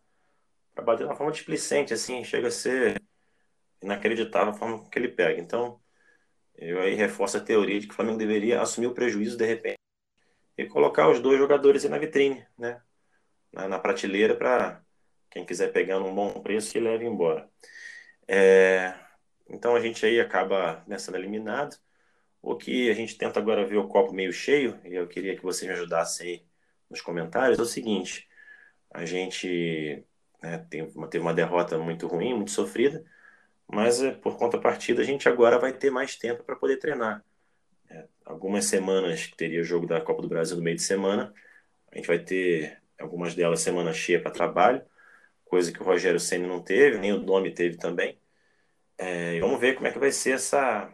bater 0.83 1.01
de 1.01 1.05
uma 1.05 1.15
forma 1.15 1.31
displicente, 1.31 1.93
assim, 1.93 2.25
chega 2.25 2.49
a 2.49 2.51
ser 2.51 2.99
inacreditável 3.83 4.55
a 4.55 4.55
forma 4.55 4.89
que 4.89 4.99
ele 4.99 5.09
pega. 5.09 5.39
Então, 5.39 5.79
eu 6.55 6.81
aí 6.81 6.95
reforço 6.95 7.37
a 7.37 7.41
teoria 7.41 7.79
de 7.79 7.87
que 7.87 7.93
o 7.93 7.97
Flamengo 7.97 8.17
deveria 8.17 8.63
assumir 8.63 8.87
o 8.87 8.95
prejuízo 8.95 9.37
de 9.37 9.45
repente 9.45 9.79
e 10.57 10.67
colocar 10.67 11.11
os 11.11 11.21
dois 11.21 11.39
jogadores 11.39 11.85
aí 11.85 11.91
na 11.91 11.99
vitrine, 11.99 12.47
né? 12.59 12.81
Na, 13.53 13.69
na 13.69 13.79
prateleira 13.79 14.35
para 14.35 14.83
quem 15.31 15.45
quiser 15.45 15.71
pegar 15.71 16.01
num 16.01 16.15
bom 16.15 16.43
preço 16.43 16.73
que 16.73 16.81
leve 16.81 17.05
embora. 17.05 17.47
É, 18.27 18.95
então 19.51 19.77
a 19.77 19.81
gente 19.81 20.07
aí 20.07 20.19
acaba 20.19 20.83
né, 20.87 20.99
sendo 20.99 21.19
eliminado. 21.19 21.77
O 22.47 22.57
que 22.57 22.91
a 22.91 22.95
gente 22.95 23.19
tenta 23.19 23.41
agora 23.41 23.67
ver 23.67 23.77
o 23.77 23.89
copo 23.89 24.13
meio 24.13 24.33
cheio, 24.33 24.79
e 24.85 24.95
eu 24.95 25.07
queria 25.07 25.37
que 25.37 25.43
vocês 25.43 25.69
me 25.69 25.77
ajudassem 25.77 26.29
aí 26.29 26.47
nos 26.89 27.01
comentários, 27.01 27.59
é 27.59 27.63
o 27.63 27.67
seguinte: 27.67 28.29
a 28.91 29.05
gente 29.05 30.07
né? 30.43 30.59
Tem, 30.71 30.87
teve 31.11 31.19
uma 31.19 31.35
derrota 31.35 31.79
muito 31.79 32.07
ruim, 32.07 32.35
muito 32.35 32.51
sofrida, 32.53 33.05
mas 33.67 34.03
é, 34.03 34.13
por 34.13 34.39
contrapartida 34.39 35.03
a 35.03 35.05
gente 35.05 35.29
agora 35.29 35.59
vai 35.59 35.73
ter 35.73 35.91
mais 35.91 36.17
tempo 36.17 36.45
para 36.45 36.57
poder 36.57 36.79
treinar. 36.79 37.25
É, 37.91 38.07
algumas 38.25 38.67
semanas 38.67 39.27
que 39.27 39.37
teria 39.37 39.63
jogo 39.63 39.87
da 39.87 40.01
Copa 40.01 40.23
do 40.23 40.29
Brasil 40.29 40.57
no 40.57 40.63
meio 40.63 40.77
de 40.77 40.83
semana, 40.83 41.35
a 41.93 41.97
gente 41.97 42.07
vai 42.07 42.19
ter 42.19 42.81
algumas 42.99 43.35
delas 43.35 43.61
semana 43.61 43.93
cheia 43.93 44.21
para 44.21 44.31
trabalho, 44.31 44.83
coisa 45.45 45.73
que 45.73 45.83
o 45.83 45.85
Rogério 45.85 46.21
Senna 46.21 46.47
não 46.47 46.63
teve, 46.63 46.99
nem 46.99 47.13
o 47.13 47.23
Nome 47.23 47.53
teve 47.53 47.77
também. 47.77 48.19
É, 48.99 49.41
vamos 49.41 49.61
ver 49.61 49.75
como 49.75 49.87
é 49.89 49.93
que 49.93 49.99
vai 49.99 50.13
ser 50.13 50.33
essa, 50.33 50.93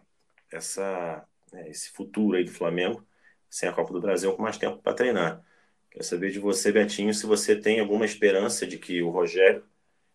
essa, 0.50 1.26
né, 1.52 1.68
esse 1.68 1.90
futuro 1.90 2.36
aí 2.36 2.44
do 2.44 2.50
Flamengo 2.50 3.06
sem 3.52 3.68
a 3.68 3.72
Copa 3.72 3.92
do 3.92 4.00
Brasil 4.00 4.34
com 4.34 4.42
mais 4.42 4.56
tempo 4.56 4.78
para 4.78 4.94
treinar. 4.94 5.44
Quero 5.90 6.04
saber 6.04 6.30
de 6.30 6.38
você, 6.38 6.72
Betinho, 6.72 7.12
se 7.12 7.26
você 7.26 7.54
tem 7.54 7.80
alguma 7.80 8.06
esperança 8.06 8.66
de 8.66 8.78
que 8.78 9.02
o 9.02 9.10
Rogério, 9.10 9.62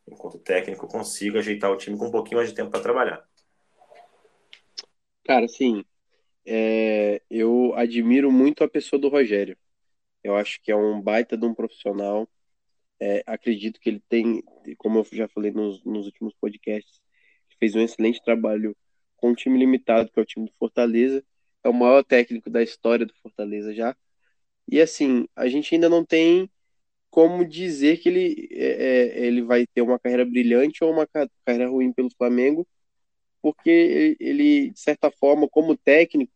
enquanto 0.08 0.40
técnico, 0.40 0.88
consiga 0.88 1.38
ajeitar 1.38 1.72
o 1.72 1.78
time 1.78 1.96
com 1.96 2.08
um 2.08 2.12
pouquinho 2.12 2.38
mais 2.38 2.50
de 2.50 2.56
tempo 2.56 2.72
para 2.72 2.82
trabalhar. 2.82 3.30
Cara, 5.24 5.48
sim. 5.48 5.86
É, 6.44 7.22
eu 7.30 7.76
admiro 7.76 8.32
muito 8.32 8.64
a 8.64 8.70
pessoa 8.70 9.00
do 9.00 9.10
Rogério. 9.10 9.56
Eu 10.24 10.36
acho 10.36 10.60
que 10.64 10.72
é 10.72 10.76
um 10.76 11.00
baita 11.00 11.38
de 11.38 11.46
um 11.46 11.54
profissional. 11.54 12.28
É, 13.00 13.22
acredito 13.28 13.80
que 13.80 13.88
ele 13.88 14.02
tem, 14.10 14.44
como 14.80 14.98
eu 14.98 15.08
já 15.12 15.28
falei 15.28 15.52
nos, 15.52 15.84
nos 15.84 16.08
últimos 16.08 16.34
podcasts, 16.42 17.00
fez 17.60 17.76
um 17.76 17.82
excelente 17.82 18.24
trabalho 18.24 18.76
com 19.18 19.32
um 19.32 19.36
time 19.36 19.60
limitado, 19.60 20.12
que 20.12 20.20
é 20.20 20.22
o 20.22 20.26
time 20.26 20.46
do 20.46 20.54
Fortaleza. 20.58 21.24
É 21.64 21.70
o 21.70 21.74
maior 21.74 22.04
técnico 22.04 22.50
da 22.50 22.64
história 22.64 23.06
do 23.06 23.14
Fortaleza 23.22 23.74
já. 23.74 23.96
E 24.70 24.82
assim, 24.82 25.28
a 25.36 25.48
gente 25.48 25.74
ainda 25.76 25.90
não 25.90 26.06
tem 26.06 26.50
como 27.10 27.46
dizer 27.46 27.98
que 28.00 28.10
ele, 28.10 28.50
é, 28.52 29.18
é 29.20 29.26
ele 29.28 29.42
vai 29.42 29.66
ter 29.68 29.82
uma 29.82 30.00
carreira 30.00 30.26
brilhante 30.26 30.84
ou 30.84 30.92
uma 30.92 31.08
carreira 31.08 31.70
ruim 31.70 31.92
pelo 31.94 32.10
Flamengo, 32.18 32.68
porque 33.42 34.16
ele, 34.20 34.72
de 34.72 34.80
certa 34.80 35.12
forma, 35.12 35.48
como 35.50 35.78
técnico, 35.78 36.32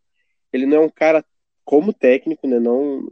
ele 0.54 0.66
não 0.66 0.78
é 0.78 0.86
um 0.86 0.90
cara 0.90 1.26
como 1.66 1.94
técnico, 1.94 2.48
né, 2.48 2.60
não 2.60 3.12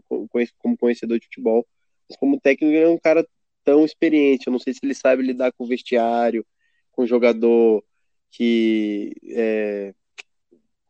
como 0.60 0.78
conhecedor 0.78 1.20
de 1.20 1.26
futebol, 1.26 1.66
mas 2.10 2.18
como 2.18 2.40
técnico 2.40 2.74
ele 2.76 2.86
é 2.86 2.90
um 2.90 2.98
cara 2.98 3.28
tão 3.64 3.86
experiente. 3.86 4.48
Eu 4.48 4.52
não 4.52 4.60
sei 4.60 4.74
se 4.74 4.80
ele 4.84 4.96
sabe 4.96 5.24
lidar 5.24 5.52
com 5.54 5.64
o 5.64 5.68
vestiário, 5.68 6.46
com 6.92 7.04
o 7.04 7.08
jogador 7.08 7.84
que 8.32 9.14
é, 9.32 9.94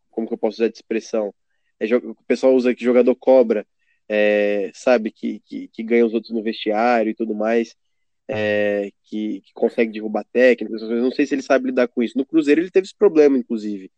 como 0.09 0.27
que 0.27 0.33
eu 0.33 0.37
posso 0.37 0.57
usar 0.57 0.69
de 0.69 0.75
expressão? 0.77 1.33
É, 1.79 1.85
o 1.95 2.15
pessoal 2.27 2.53
usa 2.55 2.75
que 2.75 2.83
jogador 2.83 3.15
cobra 3.15 3.65
é, 4.09 4.71
sabe, 4.73 5.11
que, 5.11 5.39
que, 5.41 5.67
que, 5.69 5.83
ganha 5.83 6.05
os 6.05 6.13
outros 6.13 6.33
no 6.33 6.43
vestiário 6.43 7.11
e 7.11 7.15
tudo 7.15 7.35
mais. 7.35 7.75
é, 8.27 8.91
que, 9.03 9.41
que, 9.41 9.53
consegue 9.53 9.91
derrubar 9.91 10.25
técnicos. 10.31 10.81
Não 10.83 11.11
sei 11.11 11.25
se 11.25 11.35
ele 11.35 11.41
sabe 11.41 11.67
lidar 11.67 11.87
com 11.87 12.03
isso. 12.03 12.17
No 12.17 12.25
Cruzeiro 12.25 12.61
ele 12.61 12.71
teve 12.71 12.85
esse 12.85 12.95
problema, 12.95 13.37
inclusive. 13.37 13.91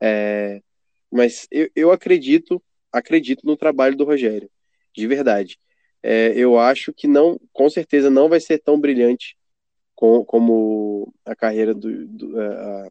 É, 0.00 0.62
mas 1.10 1.46
eu, 1.50 1.70
eu 1.76 1.92
acredito, 1.92 2.62
acredito 2.92 3.46
no 3.46 3.56
trabalho 3.56 3.96
do 3.96 4.04
Rogério, 4.04 4.50
de 4.94 5.06
verdade. 5.06 5.58
É, 6.02 6.32
eu 6.36 6.58
acho 6.58 6.92
que 6.92 7.06
não, 7.08 7.38
com 7.52 7.68
certeza 7.70 8.10
não 8.10 8.28
vai 8.28 8.40
ser 8.40 8.58
tão 8.58 8.80
brilhante 8.80 9.36
com, 10.00 10.24
como 10.24 11.12
a 11.24 11.36
carreira 11.36 11.74
do, 11.74 12.06
do 12.06 12.40
a, 12.40 12.88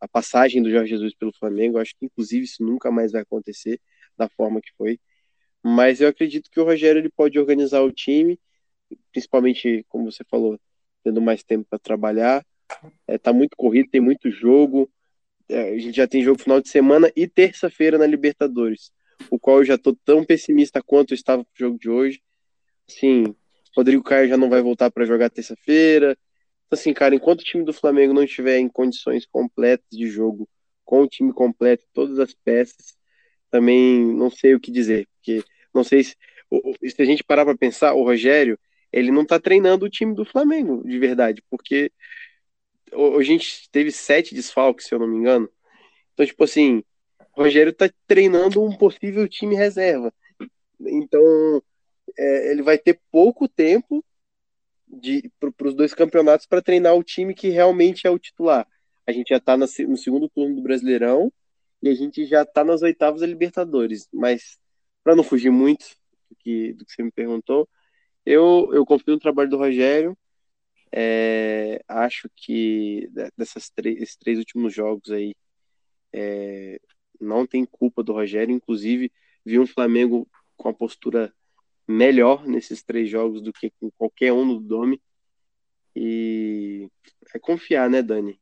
a, 0.00 0.08
passagem 0.08 0.62
do 0.62 0.70
Jorge 0.70 0.90
Jesus 0.90 1.14
pelo 1.14 1.32
Flamengo. 1.32 1.78
Acho 1.78 1.94
que 1.98 2.06
inclusive 2.06 2.44
isso 2.44 2.62
nunca 2.64 2.90
mais 2.90 3.12
vai 3.12 3.22
acontecer 3.22 3.78
da 4.16 4.28
forma 4.28 4.60
que 4.60 4.72
foi. 4.76 4.98
Mas 5.62 6.00
eu 6.00 6.08
acredito 6.08 6.50
que 6.50 6.58
o 6.58 6.64
Rogério 6.64 7.00
ele 7.00 7.10
pode 7.10 7.38
organizar 7.38 7.82
o 7.82 7.92
time 7.92 8.38
principalmente, 9.12 9.84
como 9.88 10.10
você 10.10 10.22
falou, 10.24 10.58
tendo 11.02 11.20
mais 11.20 11.42
tempo 11.42 11.66
para 11.68 11.78
trabalhar. 11.78 12.44
É, 13.06 13.18
tá 13.18 13.32
muito 13.32 13.56
corrido, 13.56 13.90
tem 13.90 14.00
muito 14.00 14.30
jogo. 14.30 14.90
É, 15.48 15.70
a 15.70 15.78
gente 15.78 15.96
já 15.96 16.06
tem 16.06 16.22
jogo 16.22 16.40
final 16.40 16.60
de 16.60 16.68
semana 16.68 17.10
e 17.14 17.26
terça-feira 17.28 17.98
na 17.98 18.06
Libertadores, 18.06 18.92
o 19.30 19.38
qual 19.38 19.58
eu 19.58 19.64
já 19.64 19.78
tô 19.78 19.94
tão 20.04 20.24
pessimista 20.24 20.82
quanto 20.82 21.12
eu 21.12 21.14
estava 21.14 21.44
pro 21.44 21.52
jogo 21.54 21.78
de 21.78 21.88
hoje. 21.88 22.22
Assim, 22.88 23.34
Rodrigo 23.76 24.02
Caio 24.02 24.28
já 24.28 24.36
não 24.36 24.48
vai 24.48 24.62
voltar 24.62 24.90
para 24.90 25.04
jogar 25.04 25.30
terça-feira. 25.30 26.16
Então, 26.66 26.78
assim, 26.78 26.92
cara, 26.92 27.14
enquanto 27.14 27.40
o 27.40 27.44
time 27.44 27.64
do 27.64 27.72
Flamengo 27.72 28.14
não 28.14 28.24
estiver 28.24 28.58
em 28.58 28.68
condições 28.68 29.26
completas 29.26 29.86
de 29.92 30.06
jogo, 30.06 30.48
com 30.84 31.02
o 31.02 31.08
time 31.08 31.32
completo, 31.32 31.84
todas 31.92 32.18
as 32.18 32.34
peças, 32.34 32.96
também 33.50 34.04
não 34.14 34.30
sei 34.30 34.54
o 34.54 34.60
que 34.60 34.70
dizer, 34.70 35.06
porque 35.16 35.44
não 35.74 35.84
sei 35.84 36.04
se, 36.04 36.16
se 36.88 37.02
a 37.02 37.04
gente 37.04 37.24
parar 37.24 37.44
para 37.44 37.56
pensar, 37.56 37.94
o 37.94 38.04
Rogério, 38.04 38.58
ele 38.92 39.10
não 39.10 39.24
tá 39.24 39.38
treinando 39.38 39.84
o 39.84 39.90
time 39.90 40.14
do 40.14 40.24
Flamengo, 40.24 40.82
de 40.86 40.98
verdade, 40.98 41.42
porque 41.50 41.92
a 42.92 43.22
gente 43.22 43.68
teve 43.70 43.90
sete 43.90 44.34
desfalques, 44.34 44.86
se 44.86 44.94
eu 44.94 44.98
não 44.98 45.08
me 45.08 45.16
engano. 45.16 45.48
Então, 46.14 46.24
tipo 46.24 46.42
assim, 46.44 46.82
o 47.36 47.42
Rogério 47.42 47.72
tá 47.72 47.90
treinando 48.06 48.62
um 48.62 48.76
possível 48.76 49.28
time 49.28 49.54
reserva. 49.54 50.12
Então, 50.80 51.62
é, 52.18 52.50
ele 52.50 52.62
vai 52.62 52.78
ter 52.78 53.00
pouco 53.10 53.48
tempo 53.48 54.04
para 55.38 55.68
os 55.68 55.74
dois 55.74 55.94
campeonatos 55.94 56.46
para 56.46 56.62
treinar 56.62 56.94
o 56.94 57.02
time 57.02 57.34
que 57.34 57.48
realmente 57.48 58.06
é 58.06 58.10
o 58.10 58.18
titular. 58.18 58.66
A 59.06 59.12
gente 59.12 59.28
já 59.28 59.36
está 59.36 59.56
no 59.56 59.66
segundo 59.66 60.28
turno 60.28 60.56
do 60.56 60.62
Brasileirão 60.62 61.32
e 61.82 61.88
a 61.88 61.94
gente 61.94 62.24
já 62.26 62.42
está 62.42 62.64
nas 62.64 62.82
oitavas 62.82 63.20
da 63.20 63.26
Libertadores. 63.26 64.08
Mas, 64.12 64.58
para 65.04 65.14
não 65.14 65.22
fugir 65.22 65.50
muito 65.50 65.86
do 66.30 66.36
que, 66.36 66.72
do 66.72 66.84
que 66.84 66.92
você 66.92 67.02
me 67.02 67.12
perguntou, 67.12 67.68
eu, 68.24 68.70
eu 68.72 68.84
confio 68.84 69.14
no 69.14 69.20
trabalho 69.20 69.50
do 69.50 69.58
Rogério. 69.58 70.16
É, 70.92 71.82
acho 71.86 72.28
que 72.34 73.08
dessas 73.36 73.68
três, 73.70 74.16
três 74.16 74.38
últimos 74.38 74.72
jogos 74.74 75.10
aí 75.10 75.34
é, 76.12 76.80
não 77.20 77.46
tem 77.46 77.64
culpa 77.64 78.02
do 78.02 78.12
Rogério. 78.12 78.54
Inclusive, 78.54 79.12
vi 79.44 79.58
um 79.58 79.66
Flamengo 79.66 80.28
com 80.56 80.68
a 80.68 80.74
postura 80.74 81.32
melhor 81.86 82.46
nesses 82.46 82.82
três 82.82 83.08
jogos 83.08 83.40
do 83.40 83.52
que 83.52 83.70
com 83.80 83.90
qualquer 83.92 84.32
um 84.32 84.44
no 84.44 84.60
Dome. 84.60 85.00
E 85.94 86.90
é 87.34 87.38
confiar, 87.38 87.88
né, 87.88 88.02
Dani? 88.02 88.38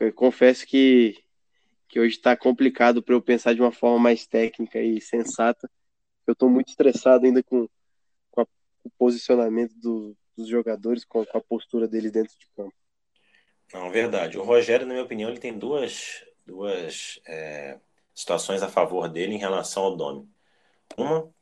Eu 0.00 0.12
confesso 0.12 0.66
que, 0.66 1.22
que 1.88 2.00
hoje 2.00 2.16
está 2.16 2.36
complicado 2.36 3.02
para 3.02 3.14
eu 3.14 3.22
pensar 3.22 3.54
de 3.54 3.60
uma 3.60 3.72
forma 3.72 3.98
mais 3.98 4.26
técnica 4.26 4.80
e 4.80 5.00
sensata. 5.00 5.70
Eu 6.26 6.32
estou 6.32 6.48
muito 6.50 6.68
estressado 6.68 7.26
ainda 7.26 7.42
com, 7.42 7.68
o 8.84 8.90
posicionamento 8.98 9.74
do, 9.74 10.16
dos 10.36 10.46
jogadores 10.46 11.04
com, 11.04 11.24
com, 11.24 11.38
a 11.38 11.40
postura 11.40 11.88
deles 11.88 12.12
dentro 12.12 12.34
de 12.38 12.46
campo. 12.54 12.74
Não, 13.72 13.90
verdade. 13.90 14.38
O 14.38 14.44
Rogério, 14.44 14.86
na 14.86 14.92
minha 14.92 15.04
opinião, 15.04 15.30
ele 15.30 15.40
tem 15.40 15.58
duas, 15.58 16.22
duas 16.46 17.18
é, 17.26 17.80
situações 18.14 18.62
a 18.62 18.68
favor 18.68 19.08
dele 19.08 19.34
em 19.34 19.38
relação 19.38 19.84
ao 19.84 19.96
Domi. 19.96 20.28
Uma, 20.96 21.32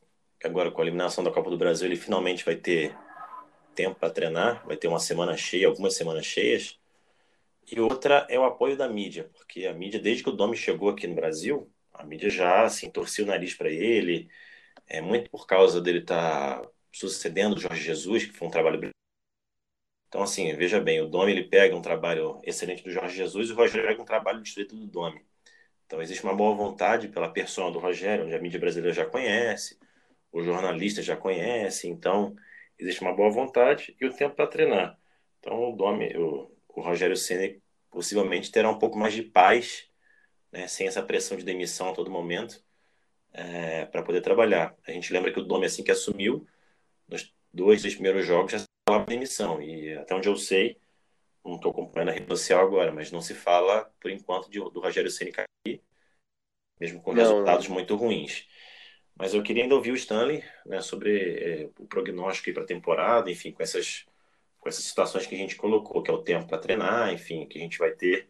que 0.42 0.49
agora 0.49 0.72
com 0.72 0.80
a 0.80 0.84
eliminação 0.84 1.22
da 1.22 1.30
Copa 1.30 1.49
do 1.49 1.56
Brasil, 1.56 1.87
ele 1.87 1.94
finalmente 1.94 2.44
vai 2.44 2.56
ter 2.56 2.96
tempo 3.76 3.94
para 3.94 4.11
treinar, 4.11 4.66
vai 4.66 4.76
ter 4.76 4.88
uma 4.88 4.99
semana 4.99 5.37
cheia, 5.37 5.68
algumas 5.68 5.94
semanas 5.94 6.26
cheias. 6.26 6.80
E 7.70 7.80
outra 7.80 8.26
é 8.28 8.37
o 8.38 8.44
apoio 8.44 8.76
da 8.76 8.88
mídia, 8.88 9.30
porque 9.34 9.66
a 9.66 9.72
mídia, 9.72 10.00
desde 10.00 10.25
que 10.25 10.28
o 10.28 10.32
Domi 10.32 10.56
chegou 10.56 10.88
aqui 10.90 11.06
no 11.06 11.14
Brasil, 11.14 11.70
a 11.94 12.04
mídia 12.04 12.28
já 12.28 12.64
assim, 12.64 12.90
torcia 12.90 13.25
o 13.25 13.28
nariz 13.28 13.54
para 13.54 13.70
ele, 13.70 14.28
é 14.88 15.00
muito 15.00 15.30
por 15.30 15.46
causa 15.46 15.80
dele 15.80 16.00
estar 16.00 16.61
tá 16.61 16.68
sucedendo 16.92 17.54
o 17.54 17.61
Jorge 17.61 17.80
Jesus, 17.80 18.25
que 18.26 18.32
foi 18.32 18.49
um 18.49 18.50
trabalho 18.50 18.90
então, 20.08 20.22
assim, 20.22 20.52
veja 20.54 20.78
bem, 20.78 21.00
o 21.00 21.06
Domi 21.08 21.32
ele 21.32 21.44
pega 21.44 21.75
um 21.75 21.80
trabalho 21.80 22.38
excelente 22.44 22.84
do 22.84 22.90
Jorge 22.90 23.16
Jesus 23.16 23.49
e 23.49 23.52
o 23.52 23.56
Rogério 23.56 23.88
pega 23.88 24.02
um 24.02 24.04
trabalho 24.04 24.42
distrito 24.42 24.76
do 24.76 24.87
Domi. 24.87 25.25
Então, 25.87 26.02
existe 26.02 26.22
uma 26.25 26.34
boa 26.34 26.54
vontade 26.54 27.08
pela 27.08 27.30
persona 27.30 27.70
do 27.70 27.78
Rogério, 27.78 28.26
onde 28.26 28.34
a 28.34 28.38
mídia 28.38 28.61
brasileira 28.61 28.94
já 28.94 29.06
conhece, 29.06 29.78
o 30.32 30.42
jornalista 30.42 31.02
já 31.02 31.16
conhece, 31.16 31.88
então 31.88 32.34
existe 32.78 33.02
uma 33.02 33.14
boa 33.14 33.30
vontade 33.30 33.94
e 34.00 34.06
o 34.06 34.12
tempo 34.12 34.34
para 34.34 34.46
treinar. 34.46 34.98
Então, 35.38 35.70
o 35.70 35.76
Domi, 35.76 36.16
o, 36.16 36.50
o 36.68 36.80
Rogério 36.80 37.16
Senna 37.16 37.54
possivelmente 37.90 38.50
terá 38.50 38.70
um 38.70 38.78
pouco 38.78 38.98
mais 38.98 39.12
de 39.12 39.22
paz, 39.22 39.88
né, 40.50 40.66
sem 40.66 40.86
essa 40.86 41.02
pressão 41.02 41.36
de 41.36 41.44
demissão 41.44 41.90
a 41.90 41.92
todo 41.92 42.10
momento, 42.10 42.62
é, 43.32 43.84
para 43.86 44.02
poder 44.02 44.22
trabalhar. 44.22 44.74
A 44.86 44.92
gente 44.92 45.12
lembra 45.12 45.32
que 45.32 45.38
o 45.38 45.44
Domi, 45.44 45.66
assim 45.66 45.84
que 45.84 45.90
assumiu, 45.90 46.46
nos 47.06 47.34
dois, 47.52 47.80
três 47.80 47.94
primeiros 47.94 48.26
jogos 48.26 48.52
já 48.52 48.64
falava 48.88 49.06
demissão. 49.06 49.60
E 49.60 49.94
até 49.94 50.14
onde 50.14 50.28
eu 50.28 50.36
sei, 50.36 50.78
não 51.44 51.56
estou 51.56 51.70
acompanhando 51.70 52.10
a 52.10 52.12
rede 52.12 52.28
social 52.28 52.64
agora, 52.64 52.92
mas 52.92 53.10
não 53.10 53.20
se 53.20 53.34
fala, 53.34 53.92
por 54.00 54.10
enquanto, 54.10 54.50
de, 54.50 54.58
do 54.58 54.80
Rogério 54.80 55.10
Ceni 55.10 55.32
cair, 55.32 55.82
mesmo 56.80 57.00
com 57.02 57.12
não, 57.12 57.22
resultados 57.22 57.68
não. 57.68 57.74
muito 57.74 57.94
ruins. 57.96 58.46
Mas 59.16 59.35
eu 59.35 59.42
queria 59.42 59.62
ainda 59.62 59.75
ouvir 59.75 59.92
o 59.92 59.97
Stanley 59.97 60.42
né, 60.64 60.81
sobre 60.81 61.38
é, 61.38 61.69
o 61.78 61.87
prognóstico 61.87 62.52
para 62.52 62.62
a 62.62 62.66
temporada, 62.66 63.31
enfim, 63.31 63.52
com 63.52 63.62
essas, 63.62 64.07
com 64.59 64.69
essas 64.69 64.85
situações 64.85 65.26
que 65.26 65.35
a 65.35 65.38
gente 65.38 65.57
colocou, 65.57 66.02
que 66.02 66.11
é 66.11 66.14
o 66.14 66.23
tempo 66.23 66.47
para 66.47 66.59
treinar, 66.59 67.12
enfim, 67.12 67.47
que 67.47 67.59
a 67.59 67.61
gente 67.61 67.78
vai 67.78 67.92
ter, 67.92 68.28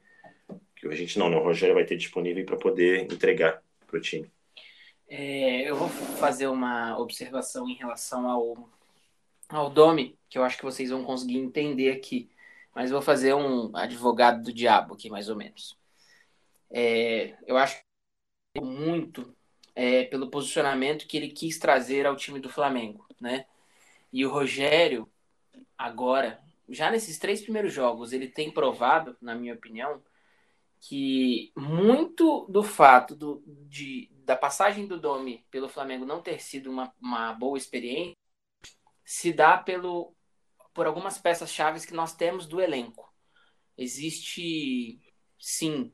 que 0.76 0.86
a 0.86 0.94
gente 0.94 1.18
não, 1.18 1.28
né, 1.30 1.36
o 1.36 1.42
Rogério 1.42 1.74
vai 1.74 1.84
ter 1.84 1.96
disponível 1.96 2.44
para 2.44 2.56
poder 2.56 3.04
entregar 3.04 3.62
para 3.86 3.96
o 3.96 4.00
time. 4.00 4.30
É, 5.08 5.68
eu 5.68 5.76
vou 5.76 5.88
fazer 5.88 6.46
uma 6.46 6.98
observação 6.98 7.68
em 7.68 7.74
relação 7.74 8.28
ao, 8.28 8.68
ao 9.48 9.70
Domi, 9.70 10.18
que 10.28 10.38
eu 10.38 10.42
acho 10.42 10.56
que 10.56 10.64
vocês 10.64 10.90
vão 10.90 11.04
conseguir 11.04 11.38
entender 11.38 11.90
aqui. 11.90 12.30
Mas 12.74 12.90
vou 12.90 13.02
fazer 13.02 13.34
um 13.34 13.76
advogado 13.76 14.42
do 14.42 14.52
diabo 14.52 14.94
aqui, 14.94 15.10
mais 15.10 15.28
ou 15.28 15.36
menos. 15.36 15.76
É, 16.70 17.36
eu 17.46 17.58
acho 17.58 17.78
muito 18.58 19.36
é, 19.74 20.04
pelo 20.04 20.30
posicionamento 20.30 21.06
que 21.06 21.16
ele 21.16 21.28
quis 21.28 21.58
trazer 21.58 22.06
ao 22.06 22.16
time 22.16 22.40
do 22.40 22.48
Flamengo, 22.48 23.06
né? 23.20 23.46
E 24.12 24.24
o 24.26 24.30
Rogério, 24.30 25.10
agora, 25.76 26.40
já 26.68 26.90
nesses 26.90 27.18
três 27.18 27.40
primeiros 27.40 27.72
jogos, 27.72 28.12
ele 28.12 28.28
tem 28.28 28.50
provado, 28.50 29.16
na 29.20 29.34
minha 29.34 29.54
opinião, 29.54 30.02
que 30.80 31.52
muito 31.56 32.46
do 32.48 32.62
fato 32.62 33.14
do, 33.14 33.42
de, 33.46 34.10
da 34.24 34.36
passagem 34.36 34.86
do 34.86 34.98
Domi 34.98 35.46
pelo 35.50 35.68
Flamengo 35.68 36.04
não 36.04 36.20
ter 36.20 36.42
sido 36.42 36.70
uma, 36.70 36.92
uma 37.00 37.32
boa 37.32 37.56
experiência 37.56 38.16
se 39.04 39.32
dá 39.32 39.56
pelo, 39.56 40.14
por 40.74 40.86
algumas 40.86 41.18
peças-chave 41.18 41.86
que 41.86 41.94
nós 41.94 42.14
temos 42.14 42.46
do 42.46 42.60
elenco. 42.60 43.12
Existe, 43.76 45.00
sim, 45.38 45.92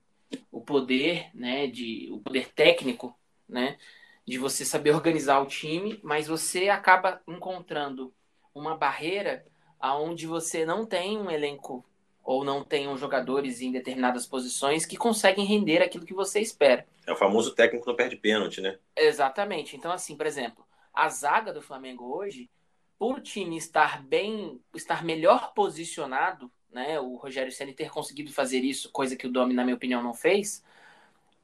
o 0.51 0.61
poder, 0.61 1.31
né, 1.35 1.67
de, 1.67 2.09
o 2.13 2.21
poder 2.21 2.53
técnico, 2.53 3.18
né, 3.49 3.79
de 4.27 4.39
você 4.39 4.65
saber 4.65 4.91
organizar 4.95 5.41
o 5.41 5.47
time, 5.47 5.99
mas 6.03 6.29
você 6.29 6.69
acaba 6.69 7.21
encontrando 7.27 8.13
uma 8.55 8.77
barreira 8.77 9.45
aonde 9.81 10.27
você 10.27 10.67
não 10.67 10.85
tem 10.85 11.19
um 11.19 11.31
elenco 11.31 11.85
ou 12.23 12.45
não 12.45 12.63
tenham 12.63 12.95
jogadores 12.99 13.63
em 13.63 13.73
determinadas 13.73 14.27
posições 14.27 14.85
que 14.85 14.99
conseguem 14.99 15.47
render 15.47 15.81
aquilo 15.81 16.05
que 16.05 16.13
você 16.13 16.41
espera. 16.41 16.87
É 17.07 17.13
o 17.13 17.17
famoso 17.17 17.55
técnico 17.55 17.87
não 17.87 17.97
perde 17.97 18.17
pênalti, 18.17 18.61
né? 18.61 18.79
Exatamente. 18.95 19.75
Então, 19.77 19.91
assim, 19.91 20.15
por 20.15 20.27
exemplo, 20.27 20.63
a 20.93 21.09
zaga 21.09 21.55
do 21.55 21.63
Flamengo 21.63 22.05
hoje, 22.05 22.51
por 22.99 23.17
o 23.17 23.23
time 23.23 23.57
estar 23.57 24.03
bem, 24.03 24.61
estar 24.75 25.03
melhor 25.03 25.55
posicionado, 25.55 26.51
né? 26.71 27.01
O 27.01 27.17
Rogério 27.17 27.51
Ceni 27.51 27.73
ter 27.73 27.91
conseguido 27.91 28.31
fazer 28.31 28.59
isso, 28.59 28.91
coisa 28.91 29.17
que 29.17 29.27
o 29.27 29.33
Domi, 29.33 29.55
na 29.55 29.65
minha 29.65 29.77
opinião, 29.77 30.03
não 30.03 30.13
fez, 30.13 30.63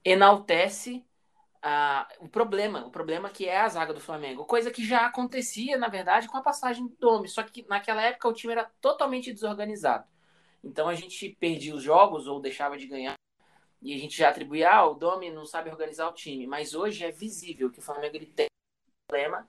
enaltece 0.05 1.03
uh, 1.65 2.25
o 2.25 2.29
problema, 2.29 2.87
o 2.87 2.91
problema 2.91 3.31
que 3.31 3.49
é 3.49 3.61
a 3.61 3.69
zaga 3.69 3.95
do 3.95 4.01
Flamengo, 4.01 4.45
coisa 4.45 4.71
que 4.71 4.85
já 4.85 5.07
acontecia, 5.07 5.79
na 5.79 5.89
verdade, 5.89 6.29
com 6.29 6.37
a 6.37 6.43
passagem 6.43 6.87
do 6.87 6.97
Domi, 6.97 7.29
só 7.29 7.43
que 7.43 7.67
naquela 7.69 8.03
época 8.03 8.29
o 8.29 8.33
time 8.33 8.53
era 8.53 8.71
totalmente 8.81 9.33
desorganizado. 9.33 10.07
Então 10.63 10.89
a 10.89 10.95
gente 10.95 11.31
perdia 11.41 11.75
os 11.75 11.83
jogos 11.83 12.27
ou 12.27 12.41
deixava 12.41 12.77
de 12.77 12.87
ganhar. 12.87 13.15
E 13.83 13.95
a 13.95 13.99
gente 13.99 14.17
já 14.17 14.31
atribuía, 14.31 14.71
ah, 14.71 14.87
o 14.87 14.95
Domi 14.95 15.31
não 15.31 15.45
sabe 15.45 15.71
organizar 15.71 16.09
o 16.09 16.15
time. 16.15 16.47
Mas 16.47 16.75
hoje 16.75 17.05
é 17.05 17.11
visível 17.11 17.71
que 17.71 17.81
o 17.81 17.83
Flamengo 17.83 18.17
ele 18.17 18.27
tem 18.27 18.47
um 18.47 19.07
problema 19.07 19.47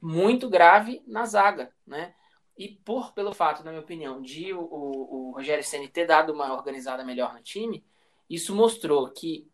muito 0.00 0.48
grave 0.48 1.02
na 1.06 1.26
zaga, 1.26 1.74
né? 1.86 2.14
E 2.56 2.68
por 2.68 3.12
pelo 3.12 3.34
fato, 3.34 3.62
na 3.62 3.70
minha 3.70 3.82
opinião, 3.82 4.22
de 4.22 4.54
o, 4.54 4.60
o, 4.60 5.28
o 5.28 5.30
Rogério 5.32 5.62
Ceni 5.62 5.88
ter 5.88 6.06
dado 6.06 6.32
uma 6.32 6.54
organizada 6.54 7.04
melhor 7.04 7.34
no 7.34 7.42
time, 7.42 7.84
isso 8.30 8.54
mostrou 8.54 9.10
que 9.10 9.46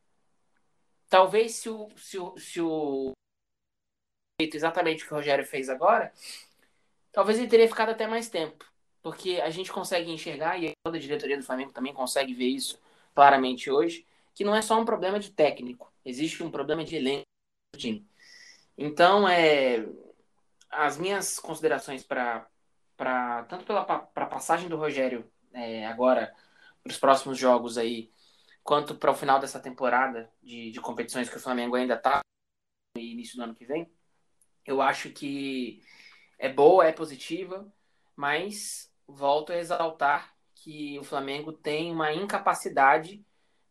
talvez 1.12 1.57
se 1.57 1.69
o, 1.69 1.90
se 1.95 2.19
o, 2.19 2.38
se 2.38 2.59
o 2.59 3.12
exatamente 4.40 5.04
o 5.04 5.07
que 5.07 5.12
o 5.12 5.16
Rogério 5.16 5.45
fez 5.45 5.69
agora, 5.69 6.11
talvez 7.12 7.38
ele 7.38 7.49
teria 7.49 7.69
ficado 7.69 7.90
até 7.90 8.07
mais 8.07 8.31
tempo. 8.31 8.64
Porque 9.02 9.38
a 9.42 9.50
gente 9.50 9.71
consegue 9.71 10.11
enxergar, 10.11 10.59
e 10.59 10.73
toda 10.83 10.97
a 10.97 11.00
diretoria 11.00 11.37
do 11.37 11.45
Flamengo 11.45 11.71
também 11.71 11.92
consegue 11.92 12.33
ver 12.33 12.47
isso 12.47 12.81
claramente 13.14 13.71
hoje, 13.71 14.07
que 14.35 14.42
não 14.42 14.54
é 14.54 14.62
só 14.62 14.81
um 14.81 14.87
problema 14.87 15.21
de 15.21 15.31
técnico, 15.31 15.92
existe 16.02 16.42
um 16.42 16.50
problema 16.50 16.83
de 16.83 16.97
elenco 16.97 17.26
do 17.75 17.78
time. 17.78 18.09
Então, 18.78 19.28
é, 19.28 19.87
as 20.71 20.97
minhas 20.97 21.38
considerações 21.38 22.02
para 22.02 22.49
tanto 23.50 23.66
pela 23.66 23.85
pra 23.85 24.25
passagem 24.25 24.66
do 24.66 24.78
Rogério 24.78 25.31
é, 25.52 25.87
agora 25.87 26.35
para 26.83 26.90
os 26.90 26.99
próximos 26.99 27.37
jogos 27.37 27.76
aí, 27.76 28.11
quanto 28.62 28.95
para 28.95 29.11
o 29.11 29.14
final 29.14 29.40
dessa 29.40 29.61
temporada 29.61 30.31
de, 30.42 30.71
de 30.71 30.81
competições 30.81 31.28
que 31.28 31.37
o 31.37 31.40
Flamengo 31.40 31.76
ainda 31.76 31.95
está 31.95 32.21
no 32.95 33.00
início 33.02 33.37
do 33.37 33.42
ano 33.42 33.54
que 33.54 33.64
vem, 33.64 33.90
eu 34.64 34.81
acho 34.81 35.11
que 35.11 35.83
é 36.38 36.49
boa, 36.49 36.87
é 36.87 36.92
positiva, 36.92 37.73
mas 38.16 38.92
volto 39.07 39.52
a 39.52 39.59
exaltar 39.59 40.35
que 40.54 40.99
o 40.99 41.04
Flamengo 41.04 41.52
tem 41.52 41.90
uma 41.90 42.12
incapacidade 42.12 43.25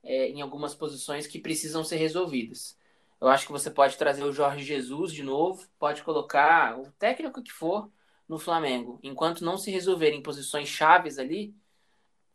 é, 0.04 0.28
em 0.30 0.42
algumas 0.42 0.76
posições 0.76 1.28
que 1.28 1.40
precisam 1.40 1.84
ser 1.84 1.98
resolvidas. 1.98 2.78
Eu 3.20 3.28
acho 3.30 3.46
que 3.46 3.52
você 3.52 3.70
pode 3.70 3.98
trazer 3.98 4.24
o 4.24 4.34
Jorge 4.34 4.64
Jesus 4.66 5.14
de 5.14 5.24
novo, 5.24 5.66
pode 5.78 6.04
colocar 6.04 6.78
o 6.80 6.92
técnico 6.94 7.42
que 7.42 7.52
for 7.52 7.90
no 8.28 8.40
Flamengo. 8.40 9.00
Enquanto 9.04 9.46
não 9.46 9.58
se 9.58 9.70
resolverem 9.70 10.24
posições 10.24 10.68
chaves 10.68 11.20
ali, 11.20 11.56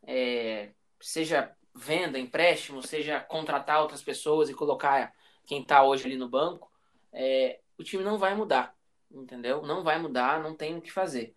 é, 0.06 0.70
seja 1.00 1.54
venda, 1.76 2.18
empréstimo, 2.18 2.83
seja 2.83 3.21
contratar 3.21 3.83
outras 3.83 4.02
pessoas 4.02 4.49
e 4.49 4.54
colocar 4.54 5.12
quem 5.45 5.62
está 5.62 5.83
hoje 5.83 6.06
ali 6.06 6.16
no 6.16 6.28
banco, 6.28 6.71
é, 7.12 7.61
o 7.78 7.85
time 7.85 8.02
não 8.02 8.18
vai 8.18 8.35
mudar, 8.35 8.75
entendeu? 9.11 9.62
Não 9.62 9.83
vai 9.83 9.99
mudar, 9.99 10.42
não 10.42 10.54
tem 10.54 10.76
o 10.76 10.80
que 10.80 10.90
fazer. 10.90 11.37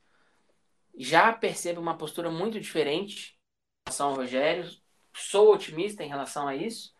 Já 0.97 1.31
percebo 1.31 1.79
uma 1.79 1.97
postura 1.97 2.31
muito 2.31 2.59
diferente 2.59 3.37
em 3.37 3.89
relação 3.89 4.09
ao 4.09 4.15
Rogério, 4.15 4.69
sou 5.13 5.53
otimista 5.53 6.03
em 6.03 6.09
relação 6.09 6.47
a 6.47 6.55
isso, 6.55 6.93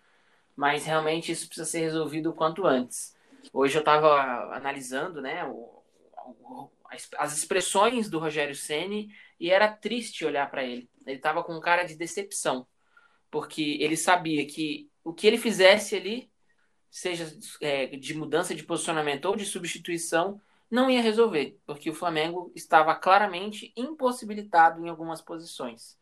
mas 0.56 0.86
realmente 0.86 1.32
isso 1.32 1.48
precisa 1.48 1.70
ser 1.70 1.80
resolvido 1.80 2.30
o 2.30 2.34
quanto 2.34 2.68
antes. 2.68 3.16
Hoje 3.54 3.78
eu 3.78 3.80
estava 3.80 4.54
analisando 4.54 5.22
né, 5.22 5.46
o, 5.46 5.82
o, 6.28 6.70
as 7.18 7.38
expressões 7.38 8.10
do 8.10 8.20
Rogério 8.20 8.56
Ceni 8.56 9.10
e 9.40 9.50
era 9.50 9.72
triste 9.72 10.26
olhar 10.26 10.50
para 10.52 10.64
ele. 10.64 10.90
Ele 11.06 11.16
estava 11.18 11.44
com 11.44 11.60
cara 11.60 11.84
de 11.84 11.96
decepção, 11.96 12.68
porque 13.32 13.78
ele 13.80 13.98
sabia 13.98 14.46
que 14.46 14.90
o 15.04 15.14
que 15.14 15.28
ele 15.28 15.38
fizesse 15.38 15.96
ali, 15.96 16.32
seja 16.90 17.32
é, 17.62 17.88
de 17.88 18.14
mudança 18.14 18.56
de 18.56 18.64
posicionamento 18.64 19.26
ou 19.26 19.36
de 19.36 19.46
substituição, 19.46 20.42
não 20.70 20.90
ia 20.90 21.02
resolver, 21.02 21.60
porque 21.66 21.90
o 21.90 21.94
Flamengo 21.96 22.52
estava 22.56 22.96
claramente 22.96 23.74
impossibilitado 23.76 24.86
em 24.86 24.90
algumas 24.90 25.22
posições. 25.22 25.98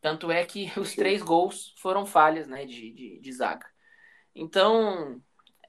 Tanto 0.00 0.30
é 0.30 0.44
que 0.44 0.70
os 0.78 0.94
três 0.94 1.22
gols 1.22 1.74
foram 1.78 2.04
falhas 2.04 2.46
né, 2.46 2.66
de, 2.66 2.90
de, 2.92 3.20
de 3.20 3.32
zaga. 3.32 3.66
Então, 4.34 5.22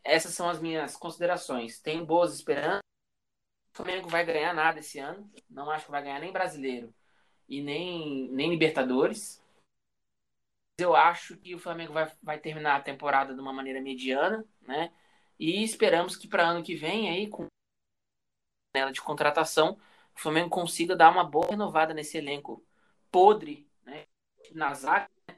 essas 0.03 0.33
são 0.33 0.49
as 0.49 0.59
minhas 0.59 0.97
considerações. 0.97 1.79
Tenho 1.79 2.05
boas 2.05 2.33
esperanças. 2.33 2.81
O 3.73 3.77
Flamengo 3.77 4.09
vai 4.09 4.25
ganhar 4.25 4.53
nada 4.53 4.79
esse 4.79 4.99
ano. 4.99 5.29
Não 5.49 5.69
acho 5.69 5.85
que 5.85 5.91
vai 5.91 6.03
ganhar 6.03 6.19
nem 6.19 6.31
brasileiro 6.31 6.93
e 7.47 7.61
nem, 7.61 8.29
nem 8.31 8.49
Libertadores. 8.49 9.42
Eu 10.77 10.95
acho 10.95 11.37
que 11.37 11.53
o 11.53 11.59
Flamengo 11.59 11.93
vai, 11.93 12.11
vai 12.21 12.39
terminar 12.39 12.75
a 12.77 12.81
temporada 12.81 13.33
de 13.33 13.39
uma 13.39 13.53
maneira 13.53 13.81
mediana, 13.81 14.43
né? 14.61 14.91
E 15.39 15.63
esperamos 15.63 16.15
que 16.15 16.27
para 16.27 16.47
ano 16.47 16.63
que 16.63 16.75
vem, 16.75 17.09
aí, 17.09 17.29
com 17.29 17.47
ela 18.73 18.91
de 18.91 19.01
contratação, 19.01 19.77
o 20.15 20.19
Flamengo 20.19 20.49
consiga 20.49 20.95
dar 20.95 21.11
uma 21.11 21.23
boa 21.23 21.47
renovada 21.49 21.93
nesse 21.93 22.17
elenco 22.17 22.65
podre, 23.11 23.67
né? 23.85 24.05
Na 24.51 24.73
zaga, 24.73 25.09
né? 25.27 25.37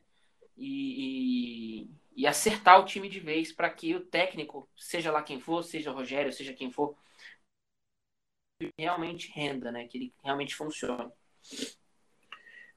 e, 0.58 1.84
e 1.84 1.96
e 2.16 2.26
acertar 2.26 2.80
o 2.80 2.86
time 2.86 3.10
de 3.10 3.20
vez 3.20 3.52
para 3.52 3.70
que 3.70 3.94
o 3.94 4.06
técnico, 4.06 4.70
seja 4.76 5.12
lá 5.12 5.22
quem 5.22 5.40
for, 5.40 5.64
seja 5.64 5.92
o 5.92 5.94
Rogério, 5.94 6.32
seja 6.32 6.54
quem 6.54 6.72
for, 6.72 6.96
realmente 8.80 9.30
renda, 9.32 9.72
né? 9.72 9.86
Que 9.88 9.98
ele 9.98 10.14
realmente 10.24 10.56
funcione. 10.56 11.12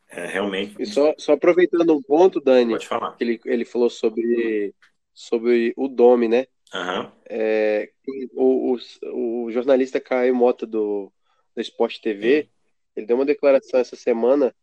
É, 0.08 0.26
realmente. 0.26 0.74
E 0.80 0.86
só, 0.86 1.14
só 1.18 1.32
aproveitando 1.32 1.94
um 1.94 2.02
ponto, 2.02 2.40
Dani, 2.40 2.72
Pode 2.72 2.86
falar. 2.86 3.16
que 3.16 3.24
ele, 3.24 3.40
ele 3.44 3.64
falou 3.64 3.90
sobre, 3.90 4.74
sobre 5.12 5.74
o 5.76 5.86
Dome, 5.86 6.28
né? 6.28 6.46
Uhum. 6.74 7.10
É, 7.26 7.90
o, 8.34 8.74
o, 8.74 9.44
o, 9.44 9.50
jornalista 9.50 10.00
Caio 10.00 10.34
Mota 10.34 10.66
do, 10.66 11.12
do 11.54 11.60
Sport 11.60 11.98
TV, 12.00 12.48
ele 12.96 13.06
deu 13.06 13.16
uma 13.16 13.24
declaração 13.24 13.80
essa 13.80 13.96
semana 13.96 14.54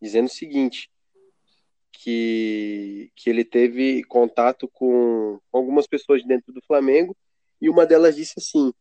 dizendo 0.00 0.26
o 0.26 0.30
seguinte: 0.30 0.90
que, 1.92 3.10
que 3.16 3.30
ele 3.30 3.44
teve 3.44 4.04
contato 4.04 4.68
com 4.68 5.40
algumas 5.52 5.86
pessoas 5.86 6.24
dentro 6.24 6.52
do 6.52 6.62
Flamengo 6.62 7.16
e 7.60 7.68
uma 7.68 7.86
delas 7.86 8.16
disse 8.16 8.34
assim: 8.38 8.72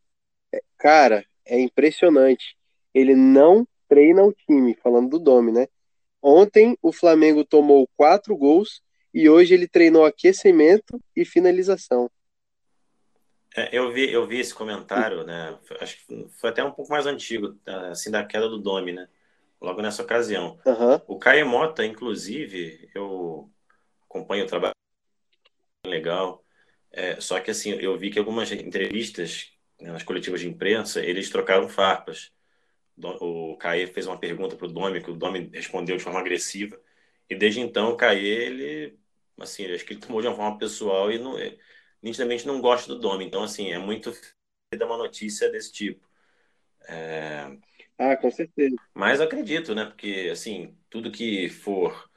é, 0.54 0.62
Cara, 0.78 1.25
é 1.45 1.60
impressionante. 1.60 2.58
Ele 2.93 3.15
não 3.15 3.67
treina 3.88 4.23
o 4.23 4.34
time, 4.34 4.75
falando 4.75 5.10
do 5.10 5.19
Domi, 5.19 5.51
né? 5.51 5.67
Ontem 6.28 6.76
o 6.82 6.92
Flamengo 6.92 7.46
tomou 7.46 7.88
quatro 7.96 8.36
gols 8.36 8.82
e 9.14 9.30
hoje 9.30 9.54
ele 9.54 9.68
treinou 9.68 10.06
aquecimento 10.06 11.00
e 11.16 11.24
finalização. 11.24 12.10
É, 13.56 13.70
eu, 13.78 13.94
vi, 13.94 14.12
eu 14.12 14.26
vi 14.26 14.40
esse 14.40 14.54
comentário, 14.54 15.24
né? 15.24 15.58
Acho 15.80 15.98
que 15.98 16.28
foi 16.30 16.50
até 16.50 16.64
um 16.64 16.72
pouco 16.72 16.92
mais 16.92 17.06
antigo, 17.06 17.56
assim, 17.92 18.10
da 18.10 18.26
queda 18.26 18.50
do 18.50 18.58
Domi, 18.58 18.92
né? 18.92 19.08
logo 19.62 19.82
nessa 19.82 20.02
ocasião. 20.02 20.60
Uhum. 20.66 21.02
O 21.08 21.20
Caio 21.20 21.48
Mota, 21.48 21.86
inclusive, 21.86 22.90
eu 22.94 23.50
acompanho 24.10 24.46
o 24.46 24.48
trabalho 24.48 24.74
legal. 25.86 26.44
É, 26.92 27.20
só 27.20 27.40
que 27.40 27.52
assim, 27.52 27.72
eu 27.72 27.98
vi 27.98 28.10
que 28.10 28.20
algumas 28.20 28.52
entrevistas 28.52 29.52
né, 29.80 29.92
nas 29.92 30.04
coletivas 30.04 30.40
de 30.40 30.48
imprensa, 30.48 31.04
eles 31.04 31.30
trocaram 31.30 31.68
farpas. 31.68 32.32
O 32.97 33.58
Caê 33.58 33.88
fez 33.88 34.08
uma 34.08 34.17
pergunta 34.17 34.55
para 34.55 34.67
o 34.67 34.71
Domi, 34.71 35.01
que 35.01 35.12
o 35.12 35.15
Domi 35.15 35.49
respondeu 35.53 35.97
de 35.97 36.03
forma 36.03 36.19
agressiva. 36.19 36.79
E 37.29 37.36
desde 37.36 37.60
então, 37.60 37.91
o 37.91 37.97
Caê, 37.97 38.25
ele, 38.25 38.99
assim, 39.39 39.65
acho 39.65 39.86
que 39.86 39.93
ele 39.93 40.01
tomou 40.01 40.21
de 40.21 40.27
uma 40.27 40.36
forma 40.36 40.58
pessoal 40.58 41.12
e 41.12 41.19
não, 41.19 41.36
nitidamente 42.01 42.47
não 42.47 42.62
gosta 42.62 42.88
do 42.93 42.99
Domi. 42.99 43.25
Então, 43.25 43.43
assim, 43.43 43.71
é 43.71 43.77
muito 43.77 44.12
dar 44.77 44.86
uma 44.86 44.97
notícia 44.97 45.49
desse 45.51 45.71
tipo. 45.71 46.08
É, 46.88 47.58
ah, 47.97 48.15
com 48.17 48.29
certeza. 48.29 48.75
Mas 48.93 49.21
acredito, 49.21 49.73
né? 49.73 49.86
Porque, 49.86 50.29
assim, 50.31 50.77
tudo 50.89 51.12
que 51.12 51.49
for 51.49 52.10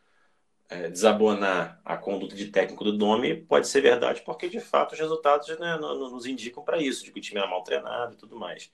é, 0.68 0.88
desabonar 0.90 1.80
a 1.84 1.96
conduta 1.96 2.34
de 2.34 2.48
técnico 2.48 2.84
do 2.84 2.96
Domi 2.96 3.34
pode 3.34 3.68
ser 3.68 3.80
verdade, 3.80 4.22
porque 4.22 4.48
de 4.48 4.60
fato 4.60 4.92
os 4.92 4.98
resultados 4.98 5.48
né, 5.58 5.76
nos 5.78 6.26
indicam 6.26 6.62
para 6.62 6.78
isso, 6.78 7.04
de 7.04 7.12
que 7.12 7.18
o 7.18 7.22
time 7.22 7.40
era 7.40 7.48
mal 7.48 7.62
treinado 7.62 8.14
e 8.14 8.16
tudo 8.16 8.36
mais. 8.36 8.70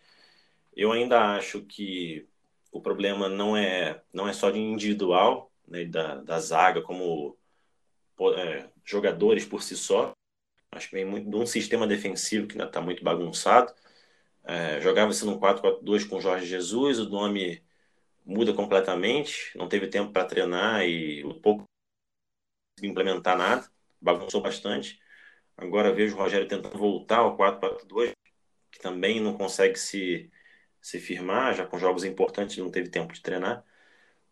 Eu 0.77 0.93
ainda 0.93 1.37
acho 1.37 1.63
que 1.63 2.29
o 2.73 2.81
problema 2.81 3.29
não 3.29 3.57
é, 3.57 4.03
não 4.13 4.29
é 4.29 4.33
só 4.33 4.51
de 4.51 4.59
individual, 4.59 5.53
né, 5.67 5.85
da, 5.85 6.17
da 6.17 6.41
zaga, 6.41 6.83
como 6.83 7.37
é, 8.37 8.69
jogadores 8.85 9.47
por 9.47 9.63
si 9.63 9.77
só. 9.77 10.13
Acho 10.73 10.89
que 10.89 10.95
vem 10.97 11.05
muito 11.05 11.31
de 11.31 11.37
um 11.37 11.47
sistema 11.47 11.87
defensivo 11.87 12.47
que 12.47 12.55
ainda 12.55 12.67
está 12.67 12.81
muito 12.81 13.05
bagunçado. 13.05 13.73
É, 14.45 14.81
Jogava-se 14.81 15.25
no 15.25 15.39
4-4-2 15.39 16.05
com 16.09 16.21
Jorge 16.21 16.47
Jesus, 16.47 16.99
o 16.99 17.09
nome 17.09 17.63
muda 18.25 18.53
completamente, 18.53 19.57
não 19.57 19.69
teve 19.69 19.87
tempo 19.89 20.13
para 20.13 20.25
treinar 20.25 20.85
e 20.85 21.25
o 21.25 21.35
pouco 21.35 21.65
implementar 22.83 23.37
nada, 23.39 23.69
bagunçou 24.01 24.41
bastante. 24.41 24.99
Agora 25.57 25.93
vejo 25.93 26.17
o 26.17 26.19
Rogério 26.19 26.49
tentando 26.49 26.77
voltar 26.77 27.19
ao 27.19 27.37
4-4-2, 27.37 28.13
que 28.71 28.81
também 28.81 29.21
não 29.21 29.37
consegue 29.37 29.79
se, 29.79 30.31
se 30.85 31.01
firmar, 31.01 31.55
já 31.55 31.65
com 31.65 31.79
jogos 31.79 32.05
importantes 32.05 32.59
não 32.59 32.71
teve 32.71 32.91
tempo 32.91 33.15
de 33.15 33.23
treinar. 33.23 33.65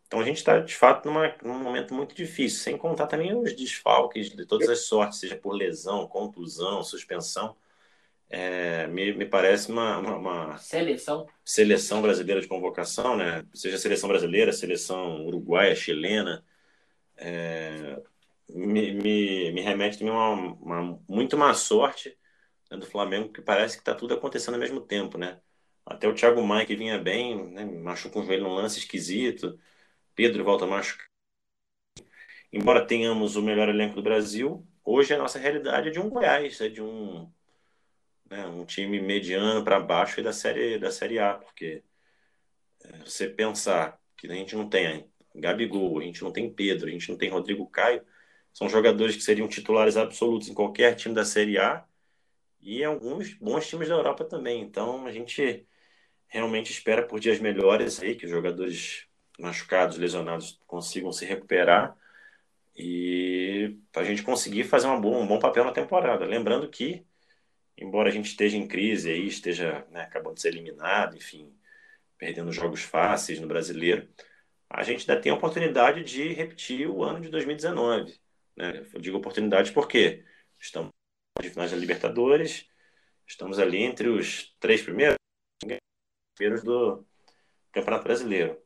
Então 0.05 0.19
a 0.19 0.23
gente 0.23 0.37
está, 0.37 0.59
de 0.59 0.75
fato, 0.75 1.07
numa, 1.07 1.35
num 1.43 1.57
momento 1.57 1.95
muito 1.95 2.13
difícil, 2.13 2.59
sem 2.59 2.77
contar 2.77 3.07
também 3.07 3.35
os 3.35 3.55
desfalques 3.55 4.29
de 4.29 4.45
todas 4.45 4.69
as 4.69 4.81
sortes, 4.81 5.19
seja 5.19 5.35
por 5.35 5.53
lesão, 5.53 6.07
contusão, 6.07 6.83
suspensão 6.83 7.55
é, 8.29 8.87
me, 8.87 9.13
me, 9.13 9.25
parece 9.25 9.71
uma, 9.71 9.97
uma, 9.99 10.17
uma, 10.17 10.57
seleção 10.57 11.27
seleção 11.45 12.01
brasileira 12.01 12.41
de 12.41 12.47
convocação, 12.47 13.15
né? 13.15 13.45
Seja 13.53 13.77
seleção 13.77 14.09
brasileira, 14.09 14.51
seleção 14.51 15.25
uruguaia, 15.25 15.75
chilena, 15.75 16.43
é, 17.17 18.01
me, 18.49 18.91
me, 18.93 19.51
me, 19.51 19.61
remete 19.61 19.99
também 19.99 20.13
a 20.13 20.29
uma, 20.29 20.53
uma, 20.81 20.99
muito 21.07 21.37
má 21.37 21.53
sorte 21.53 22.17
né, 22.71 22.77
do 22.77 22.85
Flamengo, 22.85 23.31
que 23.31 23.41
parece 23.41 23.75
que 23.75 23.81
está 23.81 23.95
tudo 23.95 24.13
acontecendo 24.15 24.55
ao 24.55 24.59
mesmo 24.59 24.81
tempo, 24.81 25.17
né? 25.17 25.39
Até 25.85 26.07
o 26.07 26.13
Thiago 26.13 26.41
Maia, 26.43 26.65
que 26.65 26.75
vinha 26.75 26.97
bem, 26.97 27.51
né, 27.51 27.65
machucou 27.65 28.21
o 28.21 28.25
joelho 28.25 28.43
num 28.43 28.55
lance 28.55 28.79
esquisito. 28.79 29.59
Pedro 30.15 30.43
volta 30.43 30.65
a 30.65 30.67
machucar. 30.67 31.07
Embora 32.51 32.85
tenhamos 32.85 33.35
o 33.35 33.41
melhor 33.41 33.67
elenco 33.69 33.95
do 33.95 34.03
Brasil, 34.03 34.65
hoje 34.83 35.13
a 35.13 35.17
nossa 35.17 35.39
realidade 35.39 35.89
é 35.89 35.91
de 35.91 35.99
um 35.99 36.09
Goiás, 36.09 36.61
é 36.61 36.69
de 36.69 36.81
um, 36.81 37.29
né, 38.29 38.45
um 38.47 38.65
time 38.65 39.01
mediano 39.01 39.63
para 39.63 39.79
baixo 39.79 40.21
da 40.21 40.31
série, 40.31 40.77
da 40.77 40.91
série 40.91 41.19
A, 41.19 41.33
porque 41.33 41.83
é, 42.83 42.99
você 42.99 43.27
pensar 43.27 43.99
que 44.17 44.27
a 44.27 44.35
gente 44.35 44.55
não 44.55 44.69
tem 44.69 45.11
Gabigol, 45.35 45.99
a 45.99 46.03
gente 46.03 46.21
não 46.23 46.31
tem 46.31 46.53
Pedro, 46.53 46.87
a 46.87 46.91
gente 46.91 47.09
não 47.09 47.17
tem 47.17 47.29
Rodrigo 47.29 47.67
Caio, 47.67 48.05
são 48.53 48.69
jogadores 48.69 49.15
que 49.15 49.23
seriam 49.23 49.47
titulares 49.47 49.97
absolutos 49.97 50.47
em 50.47 50.53
qualquer 50.53 50.95
time 50.95 51.15
da 51.15 51.25
Série 51.25 51.57
A 51.57 51.83
e 52.61 52.83
alguns 52.83 53.33
bons 53.33 53.67
times 53.67 53.89
da 53.89 53.95
Europa 53.95 54.23
também. 54.23 54.61
Então 54.61 55.05
a 55.07 55.11
gente 55.11 55.67
realmente 56.33 56.71
espera 56.71 57.03
por 57.03 57.19
dias 57.19 57.39
melhores 57.39 58.01
aí, 58.01 58.15
que 58.15 58.25
os 58.25 58.31
jogadores 58.31 59.05
machucados, 59.39 59.97
lesionados 59.97 60.59
consigam 60.65 61.11
se 61.11 61.25
recuperar 61.25 61.95
e 62.75 63.77
a 63.95 64.03
gente 64.03 64.23
conseguir 64.23 64.63
fazer 64.63 64.87
boa, 64.97 65.19
um 65.19 65.27
bom 65.27 65.37
papel 65.37 65.63
na 65.63 65.71
temporada. 65.71 66.25
Lembrando 66.25 66.67
que, 66.67 67.05
embora 67.77 68.09
a 68.09 68.11
gente 68.11 68.25
esteja 68.25 68.57
em 68.57 68.67
crise 68.67 69.11
aí, 69.11 69.27
esteja 69.27 69.85
né, 69.91 70.01
acabando 70.01 70.35
de 70.35 70.41
ser 70.41 70.47
eliminado, 70.47 71.15
enfim, 71.15 71.53
perdendo 72.17 72.51
jogos 72.51 72.81
fáceis 72.81 73.39
no 73.39 73.47
brasileiro, 73.47 74.09
a 74.67 74.81
gente 74.81 75.09
ainda 75.09 75.21
tem 75.21 75.31
a 75.31 75.35
oportunidade 75.35 76.03
de 76.03 76.33
repetir 76.33 76.89
o 76.89 77.03
ano 77.03 77.21
de 77.21 77.29
2019. 77.29 78.19
Né? 78.57 78.83
Eu 78.91 78.99
digo 78.99 79.17
oportunidade 79.19 79.71
porque 79.71 80.23
estamos 80.59 80.89
de 81.39 81.49
finais 81.51 81.69
da 81.69 81.77
Libertadores, 81.77 82.67
estamos 83.27 83.59
ali 83.59 83.83
entre 83.83 84.09
os 84.09 84.55
três 84.59 84.81
primeiros, 84.81 85.17
primeiros 86.35 86.63
do 86.63 87.05
Campeonato 87.71 88.03
Brasileiro. 88.03 88.57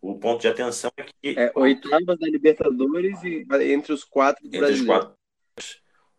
O 0.00 0.18
ponto 0.18 0.40
de 0.40 0.48
atenção 0.48 0.90
é 0.96 1.04
que. 1.04 1.38
É, 1.38 1.52
oitavas 1.54 2.18
da 2.18 2.26
Libertadores 2.26 3.22
e 3.22 3.46
entre 3.72 3.92
os 3.92 4.02
quatro 4.04 4.48
do 4.48 4.56
entre 4.56 4.72
Os 4.72 4.82
quatro. 4.82 5.16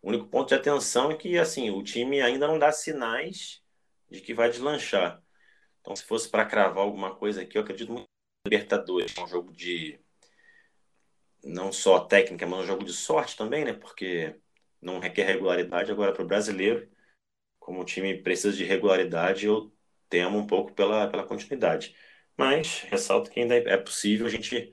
O 0.00 0.08
único 0.08 0.26
ponto 0.26 0.48
de 0.48 0.54
atenção 0.54 1.10
é 1.10 1.16
que 1.16 1.38
assim, 1.38 1.70
o 1.70 1.82
time 1.82 2.20
ainda 2.20 2.46
não 2.46 2.58
dá 2.58 2.72
sinais 2.72 3.62
de 4.10 4.20
que 4.20 4.34
vai 4.34 4.50
deslanchar. 4.50 5.22
Então, 5.80 5.94
se 5.94 6.04
fosse 6.04 6.28
para 6.28 6.46
cravar 6.46 6.84
alguma 6.84 7.14
coisa 7.14 7.42
aqui, 7.42 7.58
eu 7.58 7.62
acredito 7.62 7.92
muito 7.92 8.04
em 8.04 8.50
Libertadores, 8.50 9.14
é 9.16 9.22
um 9.22 9.28
jogo 9.28 9.52
de 9.52 10.00
não 11.42 11.70
só 11.70 12.00
técnica, 12.00 12.46
mas 12.46 12.60
um 12.60 12.66
jogo 12.66 12.84
de 12.84 12.92
sorte 12.92 13.36
também, 13.36 13.64
né? 13.64 13.74
Porque 13.74 14.34
não 14.80 14.98
requer 14.98 15.24
regularidade. 15.24 15.90
Agora, 15.90 16.12
para 16.12 16.22
o 16.22 16.26
brasileiro, 16.26 16.88
como 17.58 17.80
o 17.80 17.84
time 17.84 18.16
precisa 18.22 18.56
de 18.56 18.64
regularidade, 18.64 19.46
eu 19.46 19.73
temo 20.14 20.38
um 20.38 20.46
pouco 20.46 20.72
pela, 20.72 21.08
pela 21.08 21.24
continuidade. 21.24 21.92
Mas 22.36 22.82
ressalto 22.82 23.32
que 23.32 23.40
ainda 23.40 23.56
é 23.56 23.76
possível 23.76 24.28
a 24.28 24.30
gente 24.30 24.72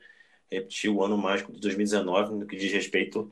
repetir 0.52 0.92
o 0.92 1.04
ano 1.04 1.18
mágico 1.18 1.52
de 1.52 1.60
2019 1.60 2.36
no 2.36 2.46
que 2.46 2.56
diz 2.56 2.72
respeito 2.72 3.32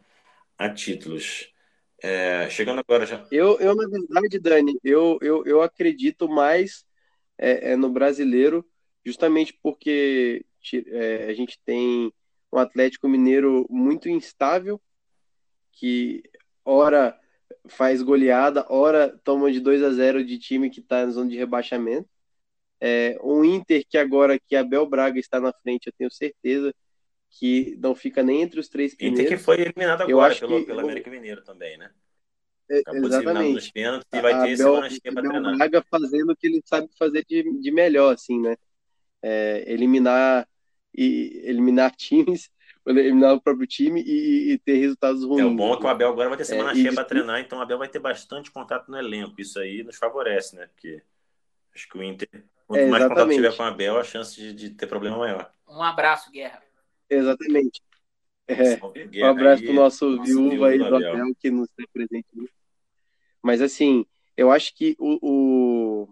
a 0.58 0.68
títulos. 0.74 1.54
É, 2.02 2.50
chegando 2.50 2.80
agora 2.80 3.06
já. 3.06 3.28
Eu, 3.32 3.60
eu, 3.60 3.76
na 3.76 3.88
verdade, 3.88 4.40
Dani, 4.40 4.80
eu, 4.84 5.20
eu, 5.22 5.46
eu 5.46 5.62
acredito 5.62 6.28
mais 6.28 6.84
é, 7.38 7.74
é 7.74 7.76
no 7.76 7.92
brasileiro, 7.92 8.66
justamente 9.06 9.54
porque 9.62 10.44
é, 10.88 11.26
a 11.26 11.34
gente 11.36 11.60
tem 11.64 12.12
um 12.52 12.58
Atlético 12.58 13.08
Mineiro 13.08 13.68
muito 13.70 14.10
instável, 14.10 14.82
que 15.74 16.24
ora 16.66 17.16
faz 17.68 18.02
goleada, 18.02 18.66
ora 18.70 19.18
toma 19.24 19.52
de 19.52 19.60
2 19.60 19.84
a 19.84 19.92
0 19.92 20.24
de 20.24 20.38
time 20.38 20.70
que 20.70 20.80
está 20.80 21.06
na 21.06 21.12
zona 21.12 21.30
de 21.30 21.38
rebaixamento. 21.38 22.10
É, 22.82 23.18
um 23.22 23.44
Inter 23.44 23.84
que 23.88 23.98
agora 23.98 24.40
que 24.40 24.56
Abel 24.56 24.86
Braga 24.86 25.20
está 25.20 25.40
na 25.40 25.52
frente, 25.52 25.88
eu 25.88 25.94
tenho 25.98 26.10
certeza 26.10 26.74
que 27.30 27.78
não 27.80 27.94
fica 27.94 28.24
nem 28.24 28.42
entre 28.42 28.60
os 28.60 28.70
três 28.70 28.96
primeiros. 28.96 29.20
Inter 29.20 29.38
que 29.38 29.44
foi 29.44 29.62
eliminado 29.62 30.02
agora 30.02 30.36
pelo, 30.36 30.60
que, 30.60 30.66
pelo 30.66 30.80
América 30.80 31.10
Mineiro 31.12 31.44
também, 31.44 31.78
né? 31.78 31.92
É, 32.72 32.84
exatamente. 32.98 33.54
nos 33.54 33.72
pênaltis 33.72 34.08
e 34.14 34.22
vai 34.22 34.44
ter 34.44 34.58
cheia 34.58 35.14
para 35.14 35.30
treinar. 35.30 35.58
Braga 35.58 35.84
fazendo 35.90 36.32
o 36.32 36.36
que 36.36 36.48
ele 36.48 36.62
sabe 36.64 36.88
fazer 36.98 37.26
de, 37.28 37.60
de 37.60 37.72
melhor, 37.72 38.14
assim, 38.14 38.40
né? 38.40 38.56
É, 39.22 39.64
eliminar 39.68 40.48
e 40.96 41.42
eliminar 41.44 41.94
times, 41.98 42.50
eliminar 42.98 43.36
o 43.36 43.42
próprio 43.42 43.68
time 43.68 44.02
e, 44.02 44.54
e, 44.54 44.58
ter 44.58 44.78
resultados 44.78 45.24
ruins. 45.24 45.42
É 45.42 45.46
o 45.46 45.56
bom 45.56 45.74
é 45.74 45.78
que 45.78 45.84
o 45.84 45.88
Abel 45.88 46.10
agora 46.10 46.30
vai 46.30 46.38
ter 46.38 46.46
semana 46.46 46.72
é, 46.72 46.76
cheia 46.76 46.94
para 46.94 47.04
treinar, 47.04 47.40
então 47.40 47.60
o 47.60 47.62
Abel 47.62 47.78
vai 47.78 47.88
ter 47.88 48.00
bastante 48.00 48.52
contato 48.52 48.90
no 48.90 48.98
elenco. 48.98 49.40
Isso 49.40 49.60
aí 49.60 49.84
nos 49.84 49.98
favorece, 49.98 50.56
né? 50.56 50.68
Porque 50.68 51.02
acho 51.76 51.88
que 51.88 51.98
o 51.98 52.04
Inter, 52.04 52.28
quanto 52.68 52.80
é, 52.80 52.88
mais 52.88 53.08
contato 53.08 53.30
tiver 53.30 53.56
com 53.56 53.64
o 53.64 53.66
Abel, 53.66 53.98
a 53.98 54.04
chance 54.04 54.36
de, 54.36 54.54
de, 54.54 54.70
ter 54.72 54.88
problema 54.88 55.16
é 55.18 55.20
maior. 55.20 55.54
Um 55.68 55.84
abraço, 55.84 56.32
Guerra. 56.32 56.62
Exatamente. 57.10 57.82
É, 58.48 58.80
um 59.24 59.30
abraço 59.30 59.62
para 59.62 59.72
o 59.72 59.76
nosso, 59.76 60.10
nosso 60.10 60.24
viúva 60.24 60.70
aí 60.70 60.80
do 60.80 60.86
Abel, 60.86 61.14
Abel 61.14 61.36
que 61.40 61.52
nos 61.52 61.70
tem 61.78 61.86
presente. 61.94 62.28
Mas 63.44 63.62
assim, 63.62 64.06
eu 64.36 64.52
acho 64.52 64.76
que 64.76 64.96
o, 64.98 65.20
o 65.22 66.10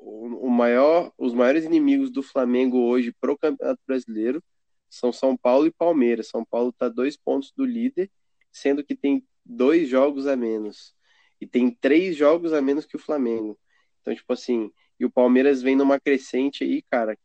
o 0.00 0.48
maior, 0.48 1.12
os 1.18 1.34
maiores 1.34 1.64
inimigos 1.64 2.10
do 2.10 2.22
Flamengo 2.22 2.78
hoje 2.78 3.12
para 3.20 3.30
o 3.30 3.36
Campeonato 3.36 3.80
Brasileiro 3.86 4.42
são 4.88 5.12
São 5.12 5.36
Paulo 5.36 5.66
e 5.66 5.70
Palmeiras. 5.70 6.28
São 6.28 6.44
Paulo 6.44 6.70
está 6.70 6.88
dois 6.88 7.16
pontos 7.16 7.52
do 7.52 7.64
líder, 7.64 8.10
sendo 8.50 8.84
que 8.84 8.94
tem 8.94 9.26
dois 9.44 9.88
jogos 9.88 10.26
a 10.26 10.36
menos. 10.36 10.94
E 11.40 11.46
tem 11.46 11.70
três 11.70 12.16
jogos 12.16 12.52
a 12.52 12.60
menos 12.60 12.84
que 12.86 12.96
o 12.96 12.98
Flamengo. 12.98 13.58
Então, 14.00 14.14
tipo 14.14 14.32
assim, 14.32 14.72
e 14.98 15.04
o 15.04 15.10
Palmeiras 15.10 15.62
vem 15.62 15.76
numa 15.76 16.00
crescente 16.00 16.64
aí, 16.64 16.82
cara, 16.82 17.16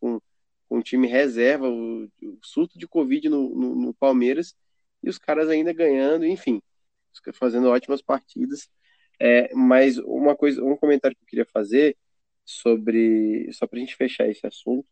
com, 0.00 0.20
com 0.68 0.78
o 0.78 0.82
time 0.82 1.06
reserva, 1.06 1.68
o, 1.68 2.04
o 2.22 2.38
surto 2.42 2.78
de 2.78 2.88
Covid 2.88 3.28
no, 3.28 3.54
no, 3.54 3.74
no, 3.74 3.94
Palmeiras, 3.94 4.56
e 5.02 5.08
os 5.08 5.18
caras 5.18 5.48
ainda 5.48 5.72
ganhando, 5.72 6.24
enfim, 6.24 6.62
fazendo 7.34 7.68
ótimas 7.68 8.00
partidas. 8.02 8.68
É, 9.20 9.52
mas 9.54 9.98
uma 9.98 10.36
coisa, 10.36 10.64
um 10.64 10.76
comentário 10.76 11.16
que 11.16 11.24
eu 11.24 11.28
queria 11.28 11.46
fazer 11.46 11.96
sobre, 12.44 13.52
só 13.52 13.66
para 13.66 13.78
a 13.78 13.80
gente 13.80 13.96
fechar 13.96 14.28
esse 14.28 14.46
assunto, 14.46 14.88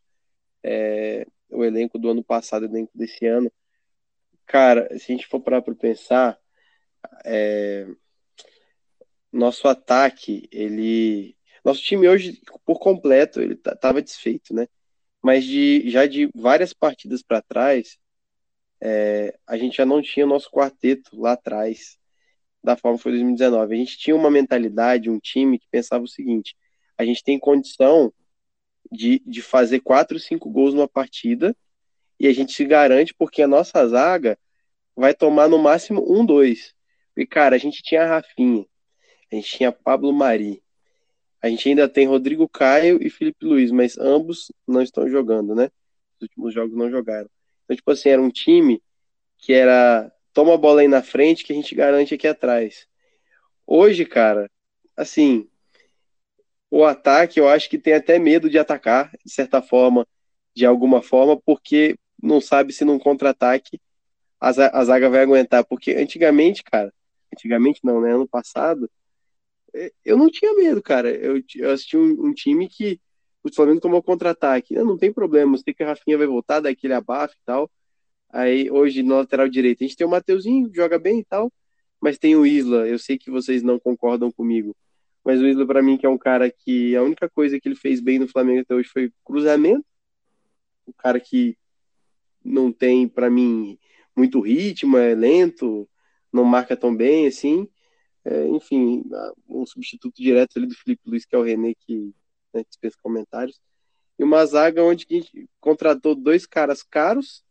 é, 0.63 1.25
o 1.49 1.63
elenco 1.63 1.97
do 1.99 2.09
ano 2.09 2.23
passado 2.23 2.63
o 2.63 2.65
elenco 2.65 2.91
desse 2.95 3.25
ano. 3.25 3.51
Cara, 4.45 4.87
se 4.97 5.11
a 5.11 5.15
gente 5.15 5.27
for 5.27 5.41
parar 5.41 5.61
para 5.61 5.75
pensar, 5.75 6.37
é, 7.25 7.87
nosso 9.31 9.67
ataque, 9.67 10.47
ele. 10.51 11.35
Nosso 11.63 11.81
time 11.81 12.07
hoje, 12.07 12.41
por 12.65 12.79
completo, 12.79 13.41
ele 13.41 13.55
tava 13.55 14.01
desfeito, 14.01 14.53
né? 14.53 14.67
Mas 15.21 15.43
de, 15.43 15.89
já 15.89 16.05
de 16.05 16.29
várias 16.33 16.71
partidas 16.73 17.21
para 17.21 17.41
trás, 17.41 17.97
é, 18.81 19.37
a 19.45 19.57
gente 19.57 19.77
já 19.77 19.85
não 19.85 20.01
tinha 20.01 20.25
o 20.25 20.29
nosso 20.29 20.49
quarteto 20.49 21.19
lá 21.19 21.33
atrás, 21.33 21.97
da 22.63 22.77
forma 22.77 22.97
que 22.97 23.03
foi 23.03 23.11
2019. 23.13 23.73
A 23.73 23.77
gente 23.77 23.97
tinha 23.97 24.15
uma 24.15 24.31
mentalidade, 24.31 25.09
um 25.09 25.19
time 25.19 25.59
que 25.59 25.67
pensava 25.69 26.03
o 26.03 26.07
seguinte: 26.07 26.55
a 26.97 27.03
gente 27.03 27.23
tem 27.23 27.39
condição 27.39 28.13
de, 28.91 29.21
de 29.25 29.41
fazer 29.41 29.79
quatro, 29.81 30.19
cinco 30.19 30.49
gols 30.49 30.73
numa 30.73 30.87
partida 30.87 31.55
e 32.19 32.27
a 32.27 32.33
gente 32.33 32.53
se 32.53 32.65
garante 32.65 33.13
porque 33.13 33.41
a 33.41 33.47
nossa 33.47 33.87
zaga 33.87 34.37
vai 34.95 35.13
tomar 35.13 35.47
no 35.47 35.59
máximo 35.59 36.03
um, 36.11 36.25
dois. 36.25 36.73
E, 37.15 37.25
cara, 37.25 37.55
a 37.55 37.59
gente 37.59 37.83
tinha 37.83 38.03
a 38.03 38.07
Rafinha, 38.07 38.65
a 39.31 39.35
gente 39.35 39.49
tinha 39.49 39.71
Pablo 39.71 40.11
Mari, 40.11 40.63
a 41.41 41.49
gente 41.49 41.69
ainda 41.69 41.87
tem 41.87 42.07
Rodrigo 42.07 42.49
Caio 42.49 42.99
e 43.01 43.09
Felipe 43.09 43.45
Luiz, 43.45 43.71
mas 43.71 43.97
ambos 43.97 44.51
não 44.67 44.81
estão 44.81 45.07
jogando, 45.07 45.53
né? 45.53 45.69
Os 46.15 46.23
últimos 46.23 46.53
jogos 46.53 46.75
não 46.75 46.89
jogaram. 46.89 47.29
Então, 47.63 47.75
tipo 47.75 47.91
assim, 47.91 48.09
era 48.09 48.21
um 48.21 48.29
time 48.29 48.81
que 49.37 49.53
era 49.53 50.11
toma 50.33 50.53
a 50.53 50.57
bola 50.57 50.81
aí 50.81 50.87
na 50.87 51.01
frente 51.01 51.43
que 51.43 51.51
a 51.51 51.55
gente 51.55 51.73
garante 51.73 52.13
aqui 52.13 52.27
atrás. 52.27 52.87
Hoje, 53.65 54.05
cara, 54.05 54.49
assim, 54.95 55.47
o 56.69 56.83
ataque, 56.85 57.39
eu 57.39 57.47
acho 57.47 57.69
que 57.69 57.77
tem 57.77 57.93
até 57.93 58.19
medo 58.19 58.49
de 58.49 58.59
atacar, 58.59 59.11
de 59.25 59.31
certa 59.31 59.61
forma, 59.61 60.05
de 60.55 60.65
alguma 60.65 61.01
forma, 61.01 61.39
porque 61.39 61.97
não 62.21 62.41
sabe 62.41 62.73
se 62.73 62.83
num 62.85 62.99
contra-ataque 62.99 63.79
a, 64.39 64.49
a 64.49 64.85
zaga 64.85 65.09
vai 65.09 65.21
aguentar. 65.21 65.65
Porque 65.65 65.91
antigamente, 65.93 66.63
cara, 66.63 66.93
antigamente 67.33 67.81
não, 67.83 68.01
né? 68.01 68.13
Ano 68.13 68.27
passado, 68.27 68.89
é, 69.75 69.91
eu 70.05 70.17
não 70.17 70.29
tinha 70.29 70.53
medo, 70.55 70.81
cara. 70.81 71.09
Eu, 71.09 71.41
eu 71.55 71.71
assisti 71.71 71.97
um, 71.97 72.27
um 72.27 72.33
time 72.33 72.67
que 72.67 72.99
o 73.43 73.53
Flamengo 73.53 73.81
tomou 73.81 74.03
contra-ataque. 74.03 74.75
Não, 74.75 74.85
não 74.85 74.97
tem 74.97 75.13
problema, 75.13 75.57
sei 75.57 75.73
que 75.73 75.83
a 75.83 75.87
Rafinha 75.87 76.17
vai 76.17 76.27
voltar, 76.27 76.59
daquele 76.59 76.93
abafo 76.93 77.35
e 77.35 77.45
tal. 77.45 77.71
Aí 78.29 78.69
hoje 78.71 79.03
no 79.03 79.15
lateral 79.15 79.47
direito 79.49 79.83
a 79.83 79.87
gente 79.87 79.97
tem 79.97 80.07
o 80.07 80.09
Mateuzinho, 80.09 80.71
joga 80.73 80.99
bem 80.99 81.19
e 81.19 81.25
tal, 81.25 81.51
mas 82.01 82.17
tem 82.17 82.35
o 82.35 82.45
Isla. 82.45 82.87
Eu 82.87 82.99
sei 82.99 83.17
que 83.17 83.31
vocês 83.31 83.63
não 83.63 83.79
concordam 83.79 84.31
comigo 84.31 84.75
mas 85.27 85.41
o 85.41 85.45
Isla, 85.45 85.67
para 85.67 85.81
mim, 85.81 85.97
que 85.97 86.05
é 86.05 86.09
um 86.09 86.17
cara 86.17 86.49
que 86.49 86.95
a 86.95 87.03
única 87.03 87.29
coisa 87.29 87.59
que 87.59 87.67
ele 87.67 87.75
fez 87.75 87.99
bem 87.99 88.17
no 88.17 88.29
Flamengo 88.29 88.61
até 88.61 88.73
hoje 88.73 88.87
foi 88.87 89.11
cruzamento. 89.25 89.85
O 90.85 90.93
cara 90.93 91.19
que 91.19 91.57
não 92.41 92.71
tem, 92.71 93.09
para 93.09 93.29
mim, 93.29 93.77
muito 94.15 94.39
ritmo, 94.39 94.95
é 94.97 95.13
lento, 95.13 95.85
não 96.31 96.45
marca 96.45 96.77
tão 96.77 96.95
bem 96.95 97.27
assim. 97.27 97.67
É, 98.23 98.47
enfim, 98.47 99.03
um 99.49 99.65
substituto 99.65 100.15
direto 100.15 100.55
ali 100.55 100.65
do 100.65 100.75
Felipe 100.75 101.01
Luiz, 101.05 101.25
que 101.25 101.35
é 101.35 101.37
o 101.37 101.43
René, 101.43 101.73
que 101.77 102.15
né, 102.53 102.63
dispensa 102.65 102.95
comentários. 103.03 103.59
E 104.17 104.23
uma 104.23 104.45
zaga 104.45 104.81
onde 104.81 105.05
a 105.09 105.13
gente 105.13 105.49
contratou 105.59 106.15
dois 106.15 106.45
caras 106.45 106.81
caros, 106.83 107.43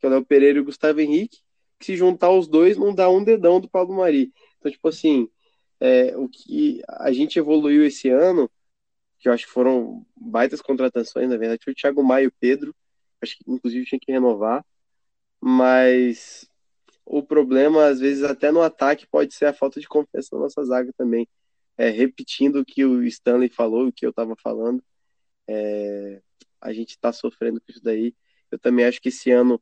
que 0.00 0.06
é 0.06 0.08
o 0.08 0.12
Léo 0.12 0.24
Pereira 0.24 0.56
e 0.56 0.62
o 0.62 0.64
Gustavo 0.64 0.98
Henrique, 0.98 1.40
que 1.78 1.84
se 1.84 1.94
juntar 1.94 2.30
os 2.30 2.48
dois 2.48 2.78
não 2.78 2.94
dá 2.94 3.10
um 3.10 3.22
dedão 3.22 3.60
do 3.60 3.68
Pablo 3.68 3.98
Mari. 3.98 4.32
Então, 4.58 4.72
tipo 4.72 4.88
assim, 4.88 5.28
é, 5.80 6.16
o 6.16 6.28
que 6.28 6.82
a 6.88 7.12
gente 7.12 7.38
evoluiu 7.38 7.84
esse 7.84 8.08
ano, 8.08 8.50
que 9.18 9.28
eu 9.28 9.32
acho 9.32 9.46
que 9.46 9.52
foram 9.52 10.06
baitas 10.16 10.60
contratações, 10.60 11.28
na 11.28 11.36
verdade, 11.36 11.62
foi 11.64 11.72
o 11.72 11.76
Thiago 11.76 12.02
Maia 12.04 12.24
e 12.24 12.28
o 12.28 12.32
Pedro, 12.40 12.74
acho 13.22 13.36
que 13.36 13.44
inclusive 13.46 13.86
tinha 13.86 14.00
que 14.00 14.12
renovar, 14.12 14.64
mas 15.40 16.48
o 17.04 17.22
problema, 17.22 17.86
às 17.86 18.00
vezes, 18.00 18.22
até 18.22 18.52
no 18.52 18.62
ataque, 18.62 19.06
pode 19.06 19.34
ser 19.34 19.46
a 19.46 19.54
falta 19.54 19.80
de 19.80 19.88
confiança 19.88 20.28
na 20.32 20.42
nossa 20.42 20.62
zaga 20.64 20.92
também. 20.96 21.26
É, 21.76 21.88
repetindo 21.90 22.56
o 22.60 22.64
que 22.64 22.84
o 22.84 23.02
Stanley 23.04 23.48
falou, 23.48 23.86
o 23.88 23.92
que 23.92 24.04
eu 24.04 24.10
estava 24.10 24.36
falando, 24.36 24.82
é, 25.48 26.20
a 26.60 26.72
gente 26.72 26.90
está 26.90 27.12
sofrendo 27.12 27.60
com 27.60 27.66
isso 27.70 27.82
daí. 27.82 28.14
Eu 28.50 28.58
também 28.58 28.84
acho 28.84 29.00
que 29.00 29.08
esse 29.08 29.30
ano 29.30 29.60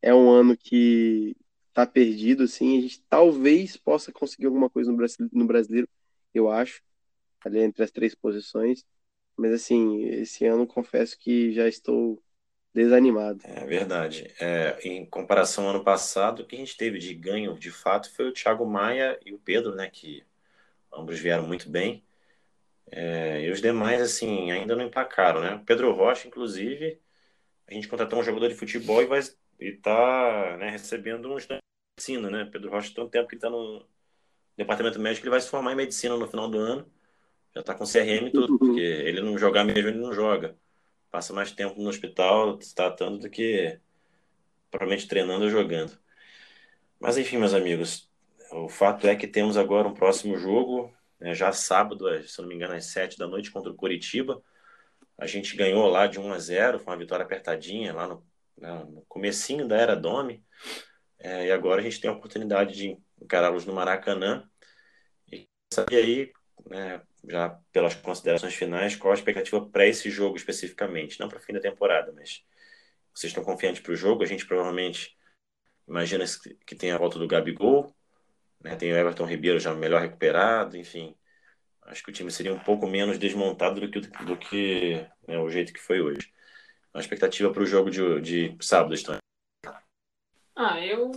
é 0.00 0.14
um 0.14 0.30
ano 0.30 0.56
que 0.56 1.36
está 1.78 1.86
perdido, 1.86 2.42
assim, 2.42 2.78
a 2.78 2.80
gente 2.80 3.00
talvez 3.08 3.76
possa 3.76 4.10
conseguir 4.10 4.46
alguma 4.46 4.68
coisa 4.68 4.90
no 5.32 5.46
brasileiro, 5.46 5.88
eu 6.34 6.50
acho, 6.50 6.82
ali 7.44 7.60
entre 7.60 7.84
as 7.84 7.90
três 7.92 8.16
posições, 8.16 8.84
mas 9.36 9.52
assim, 9.52 10.02
esse 10.06 10.44
ano 10.44 10.66
confesso 10.66 11.16
que 11.16 11.52
já 11.52 11.68
estou 11.68 12.20
desanimado. 12.74 13.40
É 13.44 13.64
verdade. 13.64 14.34
É, 14.40 14.76
em 14.82 15.06
comparação 15.06 15.64
ao 15.64 15.70
ano 15.70 15.84
passado, 15.84 16.40
o 16.40 16.46
que 16.46 16.56
a 16.56 16.58
gente 16.58 16.76
teve 16.76 16.98
de 16.98 17.14
ganho, 17.14 17.56
de 17.56 17.70
fato, 17.70 18.12
foi 18.12 18.28
o 18.28 18.32
Thiago 18.32 18.66
Maia 18.66 19.18
e 19.24 19.32
o 19.32 19.38
Pedro, 19.38 19.74
né, 19.76 19.88
que 19.88 20.24
ambos 20.92 21.20
vieram 21.20 21.46
muito 21.46 21.70
bem. 21.70 22.02
É, 22.90 23.42
e 23.42 23.50
os 23.50 23.60
demais, 23.60 24.00
assim, 24.00 24.50
ainda 24.50 24.74
não 24.74 24.84
emplacaram, 24.84 25.42
né? 25.42 25.62
Pedro 25.66 25.92
Rocha, 25.92 26.26
inclusive, 26.26 26.98
a 27.66 27.74
gente 27.74 27.86
contratou 27.86 28.18
um 28.18 28.22
jogador 28.22 28.48
de 28.48 28.54
futebol 28.54 29.02
e 29.02 29.06
vai 29.06 29.20
e 29.60 29.72
tá 29.72 30.56
né, 30.58 30.70
recebendo 30.70 31.22
de 31.22 31.28
medicina, 31.98 32.30
né? 32.30 32.48
Pedro 32.50 32.70
Rocha, 32.70 32.92
tanto 32.94 33.10
tempo 33.10 33.28
que 33.28 33.34
está 33.34 33.50
no 33.50 33.84
departamento 34.56 35.00
médico, 35.00 35.24
ele 35.24 35.30
vai 35.30 35.40
se 35.40 35.48
formar 35.48 35.72
em 35.72 35.76
medicina 35.76 36.16
no 36.16 36.28
final 36.28 36.48
do 36.48 36.58
ano. 36.58 36.90
Já 37.54 37.60
está 37.60 37.74
com 37.74 37.84
CRM 37.84 38.28
e 38.28 38.30
tudo, 38.30 38.58
porque 38.58 38.80
ele 38.80 39.20
não 39.20 39.36
jogar 39.36 39.64
mesmo, 39.64 39.88
ele 39.88 39.98
não 39.98 40.12
joga 40.12 40.56
passa 41.10 41.32
mais 41.32 41.52
tempo 41.52 41.80
no 41.80 41.88
hospital 41.88 42.60
se 42.60 42.74
tratando 42.74 43.18
do 43.18 43.30
que 43.30 43.78
provavelmente 44.70 45.08
treinando 45.08 45.44
ou 45.44 45.50
jogando. 45.50 45.98
Mas 47.00 47.16
enfim, 47.16 47.38
meus 47.38 47.54
amigos, 47.54 48.08
o 48.52 48.68
fato 48.68 49.06
é 49.06 49.16
que 49.16 49.26
temos 49.26 49.56
agora 49.56 49.88
um 49.88 49.94
próximo 49.94 50.36
jogo, 50.36 50.92
né, 51.18 51.34
já 51.34 51.52
sábado, 51.52 52.04
se 52.22 52.40
não 52.40 52.48
me 52.48 52.54
engano, 52.54 52.74
às 52.74 52.86
7 52.86 53.18
da 53.18 53.26
noite 53.26 53.50
contra 53.50 53.70
o 53.70 53.74
Curitiba. 53.74 54.42
A 55.16 55.26
gente 55.26 55.56
ganhou 55.56 55.88
lá 55.88 56.06
de 56.06 56.20
1 56.20 56.32
a 56.32 56.38
0, 56.38 56.78
foi 56.78 56.92
uma 56.92 56.98
vitória 56.98 57.24
apertadinha 57.24 57.92
lá 57.92 58.06
no, 58.06 58.26
né, 58.56 58.84
no 58.88 59.02
comecinho 59.08 59.66
da 59.66 59.76
era 59.76 59.96
Dome. 59.96 60.44
É, 61.18 61.46
e 61.46 61.52
agora 61.52 61.80
a 61.80 61.84
gente 61.84 62.00
tem 62.00 62.10
a 62.10 62.14
oportunidade 62.14 62.74
de 62.74 62.96
encará-los 63.20 63.64
no 63.64 63.74
Maracanã. 63.74 64.48
E 65.32 65.46
saber 65.72 65.96
aí 65.96 66.32
né, 66.66 67.02
já 67.28 67.58
pelas 67.72 67.94
considerações 67.94 68.54
finais, 68.54 68.96
qual 68.96 69.12
a 69.12 69.16
expectativa 69.16 69.64
para 69.66 69.86
esse 69.86 70.10
jogo 70.10 70.36
especificamente? 70.36 71.18
Não 71.18 71.28
para 71.28 71.38
o 71.38 71.42
fim 71.42 71.52
da 71.52 71.60
temporada, 71.60 72.12
mas 72.12 72.44
vocês 73.14 73.30
estão 73.30 73.44
confiantes 73.44 73.80
para 73.80 73.92
o 73.92 73.96
jogo? 73.96 74.22
A 74.22 74.26
gente 74.26 74.46
provavelmente 74.46 75.16
imagina 75.86 76.24
que 76.66 76.74
tem 76.74 76.92
a 76.92 76.98
volta 76.98 77.18
do 77.18 77.26
Gabigol, 77.26 77.94
né? 78.62 78.76
tem 78.76 78.92
o 78.92 78.96
Everton 78.96 79.24
Ribeiro 79.24 79.58
já 79.58 79.74
melhor 79.74 80.00
recuperado, 80.00 80.76
enfim. 80.76 81.16
Acho 81.82 82.02
que 82.02 82.10
o 82.10 82.12
time 82.12 82.30
seria 82.30 82.52
um 82.52 82.58
pouco 82.58 82.86
menos 82.86 83.18
desmontado 83.18 83.80
do 83.80 83.90
que, 83.90 84.00
do 84.00 84.36
que 84.36 85.06
né, 85.26 85.38
o 85.38 85.48
jeito 85.50 85.72
que 85.72 85.80
foi 85.80 86.00
hoje. 86.00 86.30
A 86.92 87.00
expectativa 87.00 87.50
para 87.50 87.62
o 87.62 87.66
jogo 87.66 87.90
de, 87.90 88.20
de 88.20 88.56
sábado, 88.60 88.94
Estranho? 88.94 89.27
Ah, 90.60 90.80
eu, 90.84 91.12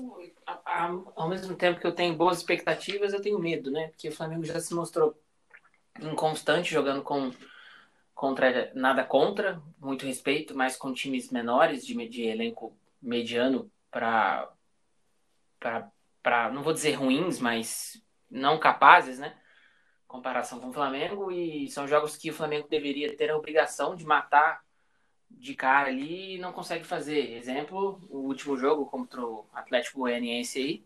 ao 1.15 1.27
mesmo 1.27 1.55
tempo 1.55 1.79
que 1.79 1.87
eu 1.87 1.95
tenho 1.95 2.15
boas 2.15 2.37
expectativas, 2.37 3.11
eu 3.11 3.23
tenho 3.23 3.39
medo, 3.39 3.71
né? 3.71 3.87
Porque 3.87 4.07
o 4.07 4.11
Flamengo 4.11 4.45
já 4.45 4.59
se 4.59 4.71
mostrou 4.71 5.19
inconstante 5.99 6.71
jogando 6.71 7.01
com 7.01 7.31
contra 8.13 8.71
nada 8.75 9.03
contra, 9.03 9.59
muito 9.79 10.05
respeito, 10.05 10.55
mas 10.55 10.77
com 10.77 10.93
times 10.93 11.31
menores 11.31 11.83
de, 11.83 12.07
de 12.07 12.21
elenco 12.21 12.77
mediano 13.01 13.71
para 13.89 14.47
para 15.59 16.51
não 16.51 16.61
vou 16.61 16.71
dizer 16.71 16.91
ruins, 16.91 17.39
mas 17.39 17.99
não 18.29 18.59
capazes, 18.59 19.17
né? 19.17 19.35
Comparação 20.07 20.59
com 20.59 20.69
o 20.69 20.73
Flamengo 20.73 21.31
e 21.31 21.67
são 21.71 21.87
jogos 21.87 22.15
que 22.15 22.29
o 22.29 22.33
Flamengo 22.33 22.67
deveria 22.67 23.17
ter 23.17 23.31
a 23.31 23.37
obrigação 23.37 23.95
de 23.95 24.05
matar 24.05 24.63
de 25.39 25.55
cara 25.55 25.89
ali 25.89 26.35
e 26.35 26.39
não 26.39 26.51
consegue 26.51 26.85
fazer. 26.85 27.35
Exemplo, 27.37 28.01
o 28.09 28.19
último 28.19 28.57
jogo 28.57 28.85
contra 28.85 29.25
o 29.25 29.45
Atlético 29.53 29.99
Goianiense 29.99 30.59
aí 30.59 30.85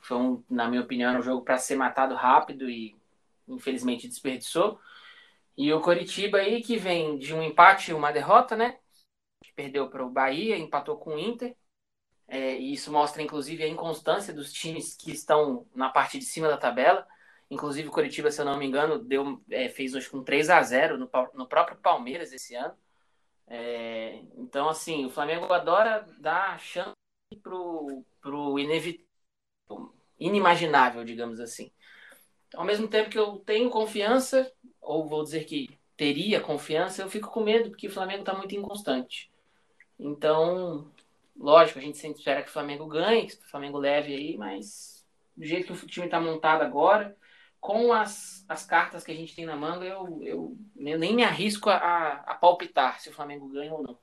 foi 0.00 0.16
um, 0.16 0.42
na 0.50 0.68
minha 0.68 0.82
opinião, 0.82 1.18
um 1.18 1.22
jogo 1.22 1.42
para 1.42 1.58
ser 1.58 1.76
matado 1.76 2.14
rápido 2.14 2.68
e 2.68 2.94
infelizmente 3.48 4.08
desperdiçou. 4.08 4.78
E 5.56 5.72
o 5.72 5.80
Coritiba 5.80 6.38
aí 6.38 6.62
que 6.62 6.76
vem 6.76 7.18
de 7.18 7.34
um 7.34 7.42
empate 7.42 7.90
e 7.90 7.94
uma 7.94 8.12
derrota, 8.12 8.56
né? 8.56 8.78
Perdeu 9.54 9.88
para 9.88 10.04
o 10.04 10.10
Bahia, 10.10 10.56
empatou 10.56 10.96
com 10.96 11.14
o 11.14 11.18
Inter. 11.18 11.54
É, 12.26 12.56
e 12.58 12.72
isso 12.72 12.90
mostra, 12.90 13.22
inclusive, 13.22 13.62
a 13.62 13.68
inconstância 13.68 14.32
dos 14.32 14.52
times 14.52 14.94
que 14.94 15.12
estão 15.12 15.66
na 15.74 15.90
parte 15.90 16.18
de 16.18 16.24
cima 16.24 16.48
da 16.48 16.56
tabela. 16.56 17.06
Inclusive, 17.50 17.88
o 17.88 17.92
Coritiba, 17.92 18.30
se 18.30 18.40
eu 18.40 18.46
não 18.46 18.56
me 18.56 18.64
engano, 18.64 18.98
deu, 18.98 19.42
é, 19.50 19.68
fez 19.68 19.94
hoje 19.94 20.08
com 20.08 20.22
3 20.24 20.48
a 20.48 20.62
0 20.62 20.96
no, 20.96 21.10
no 21.34 21.46
próprio 21.46 21.76
Palmeiras 21.76 22.32
esse 22.32 22.54
ano. 22.54 22.74
É, 23.46 24.22
então, 24.36 24.68
assim, 24.68 25.04
o 25.04 25.10
Flamengo 25.10 25.52
adora 25.52 26.06
dar 26.18 26.58
chance 26.58 26.94
pro, 27.42 28.04
pro 28.20 28.58
inevitável, 28.58 29.06
inimaginável, 30.18 31.04
digamos 31.04 31.40
assim 31.40 31.70
ao 32.54 32.64
mesmo 32.64 32.88
tempo 32.88 33.10
que 33.10 33.18
eu 33.18 33.38
tenho 33.38 33.70
confiança, 33.70 34.50
ou 34.80 35.08
vou 35.08 35.22
dizer 35.22 35.44
que 35.44 35.78
teria 35.96 36.40
confiança, 36.40 37.02
eu 37.02 37.10
fico 37.10 37.30
com 37.30 37.42
medo 37.42 37.70
porque 37.70 37.86
o 37.86 37.90
Flamengo 37.90 38.20
está 38.20 38.34
muito 38.34 38.54
inconstante. 38.54 39.30
Então, 39.98 40.90
lógico, 41.36 41.78
a 41.78 41.82
gente 41.82 41.98
sempre 41.98 42.18
espera 42.18 42.42
que 42.42 42.48
o 42.48 42.52
Flamengo 42.52 42.86
ganhe, 42.86 43.26
que 43.26 43.34
o 43.34 43.48
Flamengo 43.48 43.78
leve 43.78 44.14
aí, 44.14 44.36
mas 44.36 45.06
do 45.36 45.44
jeito 45.44 45.74
que 45.74 45.84
o 45.84 45.88
time 45.88 46.06
está 46.06 46.20
montado 46.20 46.62
agora, 46.62 47.16
com 47.62 47.92
as, 47.92 48.44
as 48.48 48.66
cartas 48.66 49.04
que 49.04 49.12
a 49.12 49.14
gente 49.14 49.36
tem 49.36 49.46
na 49.46 49.54
manga, 49.54 49.84
eu, 49.84 50.20
eu, 50.20 50.56
eu 50.76 50.98
nem 50.98 51.14
me 51.14 51.22
arrisco 51.22 51.70
a, 51.70 52.14
a 52.26 52.34
palpitar 52.34 53.00
se 53.00 53.08
o 53.08 53.12
Flamengo 53.12 53.46
ganha 53.48 53.72
ou 53.72 53.80
não. 53.80 53.96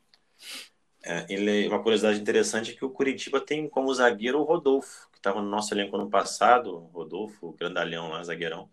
É, 1.04 1.26
ele, 1.30 1.68
uma 1.68 1.84
curiosidade 1.84 2.22
interessante 2.22 2.72
é 2.72 2.74
que 2.74 2.86
o 2.86 2.90
Curitiba 2.90 3.42
tem 3.42 3.68
como 3.68 3.94
zagueiro 3.94 4.40
o 4.40 4.44
Rodolfo, 4.44 5.10
que 5.12 5.18
estava 5.18 5.42
no 5.42 5.50
nosso 5.50 5.74
elenco 5.74 5.98
ano 5.98 6.10
passado, 6.10 6.90
Rodolfo, 6.94 7.52
grandalhão 7.52 8.08
lá, 8.08 8.24
zagueirão. 8.24 8.70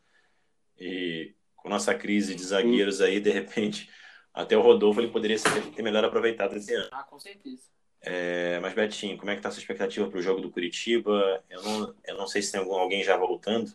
E 0.79 1.35
com 1.57 1.68
nossa 1.68 1.92
crise 1.92 2.37
de 2.37 2.44
zagueiros 2.44 3.01
aí, 3.01 3.18
de 3.18 3.31
repente, 3.31 3.90
até 4.33 4.57
o 4.57 4.62
Rodolfo 4.62 5.01
ele 5.01 5.11
poderia 5.11 5.37
ser, 5.37 5.51
ter 5.72 5.83
melhor 5.83 6.05
aproveitado 6.05 6.55
esse 6.55 6.72
ano. 6.72 6.90
Ah, 6.92 7.03
com 7.03 7.18
certeza. 7.18 7.64
É, 8.01 8.61
mas 8.61 8.72
Betinho, 8.72 9.18
como 9.18 9.33
é 9.33 9.35
que 9.35 9.42
tá 9.42 9.49
a 9.49 9.53
sua 9.53 9.61
expectativa 9.61 10.09
para 10.09 10.18
o 10.20 10.22
jogo 10.22 10.40
do 10.40 10.51
Curitiba? 10.51 11.42
Eu 11.51 11.61
não, 11.64 11.94
eu 12.05 12.16
não 12.16 12.29
sei 12.29 12.40
se 12.40 12.53
tem 12.53 12.61
algum, 12.61 12.75
alguém 12.75 13.03
já 13.03 13.16
voltando, 13.16 13.75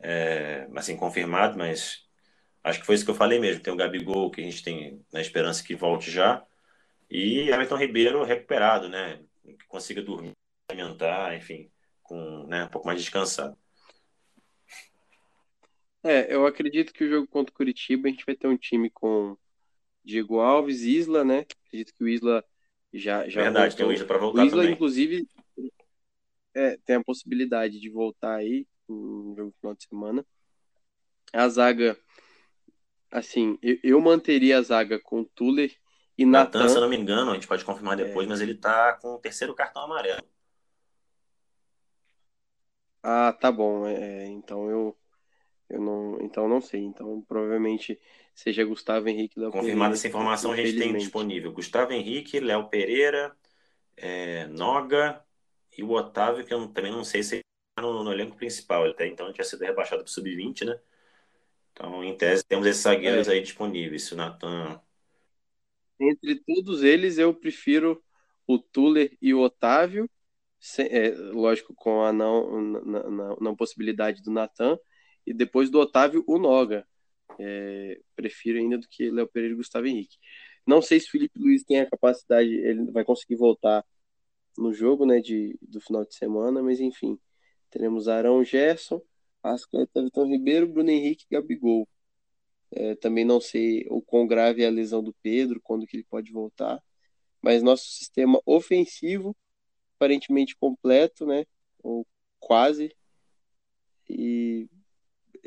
é, 0.00 0.68
assim, 0.74 0.96
confirmado, 0.96 1.58
mas 1.58 2.06
acho 2.62 2.80
que 2.80 2.86
foi 2.86 2.94
isso 2.94 3.04
que 3.04 3.10
eu 3.10 3.14
falei 3.14 3.38
mesmo. 3.38 3.62
Tem 3.62 3.72
o 3.72 3.76
Gabigol, 3.76 4.30
que 4.30 4.40
a 4.40 4.44
gente 4.44 4.62
tem 4.62 5.04
na 5.12 5.20
esperança 5.20 5.64
que 5.64 5.74
volte 5.74 6.10
já. 6.10 6.44
E 7.10 7.48
Everton 7.48 7.76
Ribeiro 7.76 8.24
recuperado, 8.24 8.88
né? 8.88 9.22
Que 9.44 9.66
consiga 9.68 10.02
dormir, 10.02 10.32
alimentar, 10.68 11.36
enfim, 11.36 11.70
com 12.02 12.46
né, 12.46 12.64
um 12.64 12.68
pouco 12.68 12.86
mais 12.86 13.00
descansado. 13.00 13.56
É, 16.02 16.32
eu 16.32 16.46
acredito 16.46 16.92
que 16.92 17.04
o 17.04 17.08
jogo 17.08 17.26
contra 17.26 17.52
o 17.52 17.56
Curitiba 17.56 18.08
a 18.08 18.10
gente 18.10 18.24
vai 18.24 18.36
ter 18.36 18.46
um 18.46 18.56
time 18.56 18.90
com 18.90 19.36
Diego 20.04 20.38
Alves, 20.38 20.82
Isla, 20.82 21.24
né? 21.24 21.44
Acredito 21.66 21.92
que 21.94 22.04
o 22.04 22.08
Isla 22.08 22.44
já 22.92 23.28
já 23.28 23.42
Verdade, 23.42 23.76
voltou. 23.76 23.76
tem 23.76 23.86
o 23.86 23.92
Isla 23.92 24.06
para 24.06 24.18
voltar 24.18 24.42
o 24.42 24.46
Isla, 24.46 24.60
também. 24.62 24.74
inclusive, 24.74 25.26
é, 26.54 26.76
tem 26.84 26.96
a 26.96 27.04
possibilidade 27.04 27.80
de 27.80 27.90
voltar 27.90 28.36
aí 28.36 28.66
no 28.88 29.34
jogo 29.36 29.54
final 29.60 29.74
de 29.74 29.84
semana. 29.84 30.26
A 31.32 31.48
zaga, 31.48 31.98
assim, 33.10 33.58
eu, 33.62 33.78
eu 33.82 34.00
manteria 34.00 34.58
a 34.58 34.62
zaga 34.62 34.98
com 34.98 35.24
Tuller 35.24 35.76
e 36.18 36.24
Natan, 36.24 36.60
Natan, 36.60 36.68
se 36.68 36.76
eu 36.76 36.80
não 36.80 36.88
me 36.88 36.96
engano, 36.96 37.30
a 37.30 37.34
gente 37.34 37.46
pode 37.46 37.64
confirmar 37.64 37.96
depois, 37.96 38.26
é... 38.26 38.30
mas 38.30 38.40
ele 38.40 38.54
tá 38.54 38.94
com 38.94 39.14
o 39.14 39.18
terceiro 39.18 39.54
cartão 39.54 39.82
amarelo. 39.82 40.22
Ah, 43.02 43.32
tá 43.32 43.52
bom. 43.52 43.86
É, 43.86 44.24
é 44.24 44.26
então 44.26 44.68
eu, 44.68 44.96
eu 45.68 45.80
não, 45.80 46.18
então 46.22 46.48
não 46.48 46.60
sei. 46.60 46.80
Então 46.80 47.22
provavelmente 47.28 48.00
seja 48.34 48.64
Gustavo 48.64 49.08
Henrique 49.08 49.38
Léo 49.38 49.52
Confirmada 49.52 49.94
essa 49.94 50.08
informação 50.08 50.52
a 50.52 50.56
gente 50.56 50.76
tem 50.76 50.92
disponível. 50.96 51.52
Gustavo 51.52 51.92
Henrique, 51.92 52.40
Léo 52.40 52.68
Pereira, 52.68 53.36
é, 53.96 54.46
Noga 54.48 55.22
e 55.76 55.82
o 55.82 55.90
Otávio, 55.92 56.44
que 56.44 56.52
eu 56.52 56.66
também 56.68 56.90
não 56.90 57.04
sei 57.04 57.22
se 57.22 57.45
no, 57.80 58.02
no 58.02 58.12
elenco 58.12 58.36
principal. 58.36 58.84
Ele 58.84 58.94
até 58.94 59.06
então 59.06 59.32
tinha 59.32 59.44
sido 59.44 59.62
rebaixado 59.62 60.02
para 60.02 60.08
o 60.08 60.12
Sub-20, 60.12 60.64
né? 60.64 60.80
Então, 61.72 62.02
em 62.02 62.16
tese, 62.16 62.44
temos 62.44 62.66
esses 62.66 62.82
zagueiros 62.82 63.28
é. 63.28 63.32
aí 63.32 63.42
disponíveis. 63.42 64.10
O 64.10 64.16
Natan. 64.16 64.80
Entre 66.00 66.36
todos 66.36 66.82
eles, 66.82 67.18
eu 67.18 67.34
prefiro 67.34 68.02
o 68.46 68.58
Tuller 68.58 69.16
e 69.20 69.34
o 69.34 69.40
Otávio. 69.40 70.08
Sem, 70.58 70.86
é, 70.86 71.10
lógico, 71.10 71.74
com 71.74 72.02
a 72.02 72.12
não, 72.12 72.60
na, 72.62 73.10
na, 73.10 73.36
não 73.40 73.56
possibilidade 73.56 74.22
do 74.22 74.30
Natan. 74.30 74.78
E 75.26 75.34
depois 75.34 75.68
do 75.68 75.78
Otávio, 75.78 76.24
o 76.26 76.38
Noga. 76.38 76.86
É, 77.38 78.00
prefiro 78.14 78.58
ainda 78.58 78.78
do 78.78 78.88
que 78.88 79.10
Léo 79.10 79.28
Pereira 79.28 79.52
e 79.52 79.56
Gustavo 79.56 79.86
Henrique. 79.86 80.16
Não 80.66 80.80
sei 80.80 80.98
se 80.98 81.08
o 81.08 81.10
Felipe 81.10 81.38
Luiz 81.38 81.62
tem 81.62 81.80
a 81.80 81.90
capacidade, 81.90 82.48
ele 82.48 82.90
vai 82.90 83.04
conseguir 83.04 83.36
voltar 83.36 83.84
no 84.56 84.72
jogo 84.72 85.04
né, 85.04 85.20
de, 85.20 85.56
do 85.60 85.80
final 85.80 86.04
de 86.04 86.14
semana, 86.14 86.62
mas 86.62 86.80
enfim. 86.80 87.18
Teremos 87.70 88.08
Arão 88.08 88.44
Gerson, 88.44 89.00
Ascleta, 89.42 90.02
Vitor 90.02 90.26
Ribeiro, 90.26 90.68
Bruno 90.68 90.90
Henrique 90.90 91.26
e 91.30 91.34
Gabigol. 91.34 91.88
É, 92.70 92.94
também 92.96 93.24
não 93.24 93.40
sei 93.40 93.86
o 93.88 94.02
quão 94.02 94.26
grave 94.26 94.62
é 94.62 94.66
a 94.66 94.70
lesão 94.70 95.02
do 95.02 95.14
Pedro, 95.22 95.60
quando 95.62 95.86
que 95.86 95.96
ele 95.96 96.04
pode 96.04 96.32
voltar. 96.32 96.82
Mas 97.42 97.62
nosso 97.62 97.84
sistema 97.84 98.40
ofensivo, 98.44 99.36
aparentemente 99.96 100.56
completo, 100.56 101.26
né? 101.26 101.46
Ou 101.82 102.06
quase. 102.40 102.94
E 104.08 104.68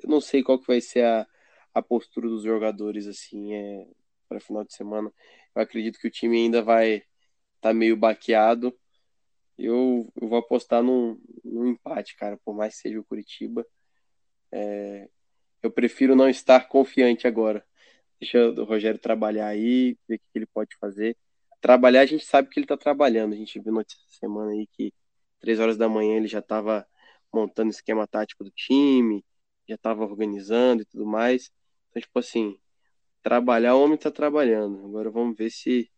eu 0.03 0.10
não 0.10 0.21
sei 0.21 0.43
qual 0.43 0.60
que 0.60 0.67
vai 0.67 0.82
ser 0.82 1.03
a, 1.05 1.27
a 1.73 1.82
postura 1.82 2.27
dos 2.29 2.43
jogadores 2.43 3.08
assim 3.08 3.53
é, 3.53 3.88
para 4.27 4.39
final 4.39 4.63
de 4.63 4.73
semana. 4.73 5.12
Eu 5.55 5.62
acredito 5.62 5.99
que 5.99 6.08
o 6.08 6.12
time 6.12 6.38
ainda 6.38 6.62
vai 6.62 6.95
estar 6.97 7.08
tá 7.62 7.73
meio 7.73 7.97
baqueado. 7.97 8.77
Eu, 9.58 10.12
eu 10.21 10.27
vou 10.29 10.39
apostar 10.39 10.82
num, 10.84 11.19
num 11.60 11.67
empate, 11.67 12.15
cara, 12.15 12.38
por 12.43 12.56
mais 12.56 12.76
que 12.76 12.82
seja 12.82 13.00
o 13.00 13.06
Curitiba. 13.06 13.65
É, 14.52 15.10
eu 15.63 15.72
prefiro 15.72 16.15
não 16.15 16.30
estar 16.30 16.67
confiante 16.67 17.28
agora. 17.28 17.65
Deixa 18.19 18.39
o 18.50 18.63
Rogério 18.65 19.00
trabalhar 19.00 19.48
aí, 19.48 19.98
ver 20.08 20.15
o 20.17 20.19
que 20.19 20.26
ele 20.36 20.48
pode 20.48 20.76
fazer. 20.80 21.17
Trabalhar, 21.62 22.02
a 22.02 22.06
gente 22.06 22.26
sabe 22.26 22.50
que 22.50 22.60
ele 22.60 22.65
está 22.65 22.78
trabalhando. 22.78 23.34
A 23.34 23.38
gente 23.38 23.60
viu 23.60 23.74
notícia 23.74 24.04
essa 24.08 24.19
semana 24.19 24.52
aí 24.52 24.67
que 24.67 24.93
três 25.39 25.60
horas 25.60 25.78
da 25.78 25.89
manhã 25.89 26.17
ele 26.17 26.28
já 26.28 26.39
estava 26.39 26.88
montando 27.34 27.72
esquema 27.72 28.08
tático 28.08 28.43
do 28.43 28.52
time, 28.52 29.24
já 29.67 29.76
estava 29.76 30.04
organizando 30.04 30.84
e 30.84 30.86
tudo 30.86 31.06
mais. 31.06 31.52
Então, 31.89 32.02
tipo 32.02 32.19
assim, 32.19 32.60
trabalhar, 33.24 33.76
o 33.76 33.84
homem 33.84 33.95
está 33.95 34.12
trabalhando. 34.12 34.86
Agora 34.86 35.10
vamos 35.12 35.38
ver 35.38 35.52
se, 35.52 35.91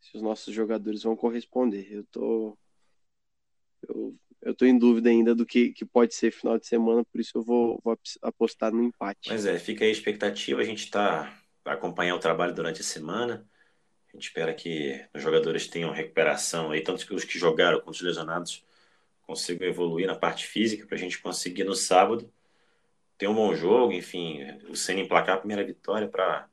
se 0.00 0.16
os 0.16 0.22
nossos 0.22 0.54
jogadores 0.54 1.02
vão 1.02 1.16
corresponder. 1.16 1.92
Eu 1.92 2.04
tô, 2.06 2.58
eu, 3.88 4.16
eu 4.42 4.54
tô 4.54 4.64
em 4.64 4.78
dúvida 4.78 5.10
ainda 5.10 5.34
do 5.34 5.44
que, 5.44 5.72
que 5.72 5.84
pode 5.84 6.14
ser 6.14 6.30
final 6.30 6.58
de 6.58 6.66
semana, 6.66 7.04
por 7.04 7.20
isso 7.20 7.36
eu 7.36 7.42
vou, 7.42 7.80
vou 7.82 7.98
apostar 8.22 8.72
no 8.72 8.82
empate. 8.82 9.28
Mas 9.28 9.46
é, 9.46 9.58
fica 9.58 9.84
aí 9.84 9.90
a 9.90 9.92
expectativa, 9.92 10.60
a 10.60 10.64
gente 10.64 10.84
está 10.84 11.34
vai 11.64 11.74
acompanhar 11.74 12.14
o 12.14 12.18
trabalho 12.18 12.54
durante 12.54 12.80
a 12.80 12.84
semana. 12.84 13.46
A 14.08 14.16
gente 14.16 14.28
espera 14.28 14.54
que 14.54 15.04
os 15.14 15.22
jogadores 15.22 15.66
tenham 15.66 15.92
recuperação 15.92 16.70
aí, 16.70 16.80
tanto 16.80 17.06
que 17.06 17.14
os 17.14 17.24
que 17.24 17.38
jogaram 17.38 17.80
quanto 17.80 17.96
os 17.96 18.00
lesionados 18.00 18.64
consigam 19.22 19.68
evoluir 19.68 20.06
na 20.06 20.14
parte 20.14 20.46
física 20.46 20.86
para 20.86 20.96
a 20.96 20.98
gente 20.98 21.18
conseguir 21.18 21.64
no 21.64 21.74
sábado 21.74 22.32
ter 23.18 23.28
um 23.28 23.34
bom 23.34 23.54
jogo, 23.54 23.92
enfim, 23.92 24.40
o 24.68 24.76
Senna 24.76 25.00
emplacar 25.00 25.36
a 25.36 25.38
primeira 25.38 25.64
vitória 25.64 26.08
para 26.08 26.48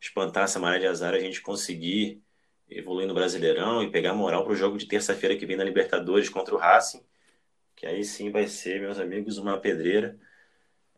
espantar 0.00 0.44
essa 0.44 0.58
maré 0.58 0.78
de 0.78 0.86
azar, 0.86 1.14
a 1.14 1.20
gente 1.20 1.40
conseguir 1.40 2.20
evoluir 2.68 3.06
no 3.06 3.14
Brasileirão 3.14 3.82
e 3.82 3.90
pegar 3.90 4.14
moral 4.14 4.42
para 4.42 4.52
o 4.52 4.56
jogo 4.56 4.76
de 4.78 4.86
terça-feira 4.86 5.36
que 5.36 5.46
vem 5.46 5.56
na 5.56 5.62
Libertadores 5.62 6.28
contra 6.28 6.54
o 6.54 6.58
Racing, 6.58 7.04
que 7.76 7.86
aí 7.86 8.02
sim 8.02 8.30
vai 8.30 8.48
ser, 8.48 8.80
meus 8.80 8.98
amigos, 8.98 9.38
uma 9.38 9.60
pedreira 9.60 10.18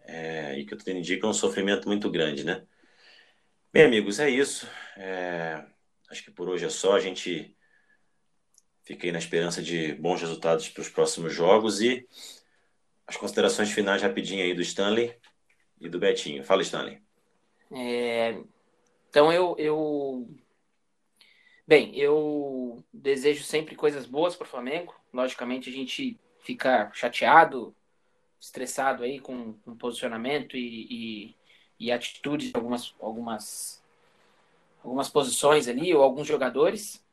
é, 0.05 0.59
e 0.59 0.65
que 0.65 0.75
tenho 0.77 0.99
indica 0.99 1.27
um 1.27 1.35
sofrimento 1.35 1.87
muito 1.89 2.11
grande, 2.11 2.45
né? 2.45 2.65
Bem, 3.71 3.85
amigos, 3.85 4.19
é 4.19 4.31
isso. 4.31 4.67
É, 4.97 5.63
acho 6.09 6.25
que 6.25 6.31
por 6.31 6.49
hoje 6.49 6.65
é 6.65 6.71
só. 6.71 6.95
A 6.95 7.01
gente 7.01 7.55
aí 9.03 9.13
na 9.13 9.19
esperança 9.19 9.63
de 9.63 9.93
bons 9.95 10.23
resultados 10.23 10.71
para 10.71 10.81
os 10.81 10.89
próximos 10.89 11.35
jogos 11.35 11.83
e 11.83 12.09
as 13.07 13.19
considerações 13.19 13.71
finais 13.71 14.01
rapidinho 14.01 14.43
aí 14.43 14.55
do 14.55 14.63
Stanley 14.63 15.15
e 15.79 15.91
do 15.91 15.99
Betinho. 15.99 16.43
Fala, 16.43 16.63
Stanley. 16.63 17.03
É, 17.71 18.39
então 19.11 19.31
eu, 19.31 19.55
eu. 19.59 20.27
Bem, 21.67 21.95
eu 21.95 22.83
desejo 22.91 23.45
sempre 23.45 23.77
coisas 23.77 24.07
boas 24.07 24.35
para 24.35 24.47
o 24.47 24.49
Flamengo. 24.49 24.95
Logicamente, 25.13 25.69
a 25.69 25.73
gente 25.73 26.19
fica 26.49 26.91
chateado, 26.95 27.77
estressado 28.41 29.03
aí 29.03 29.21
com, 29.21 29.53
com 29.53 29.77
posicionamento 29.77 30.57
e, 30.57 30.87
e, 30.91 31.37
e 31.79 31.93
atitudes 31.93 32.49
de 32.49 32.57
algumas, 32.57 32.95
algumas, 32.99 33.85
algumas 34.83 35.11
posições 35.11 35.69
ali, 35.69 35.95
ou 35.95 36.03
alguns 36.03 36.27
jogadores. 36.27 37.05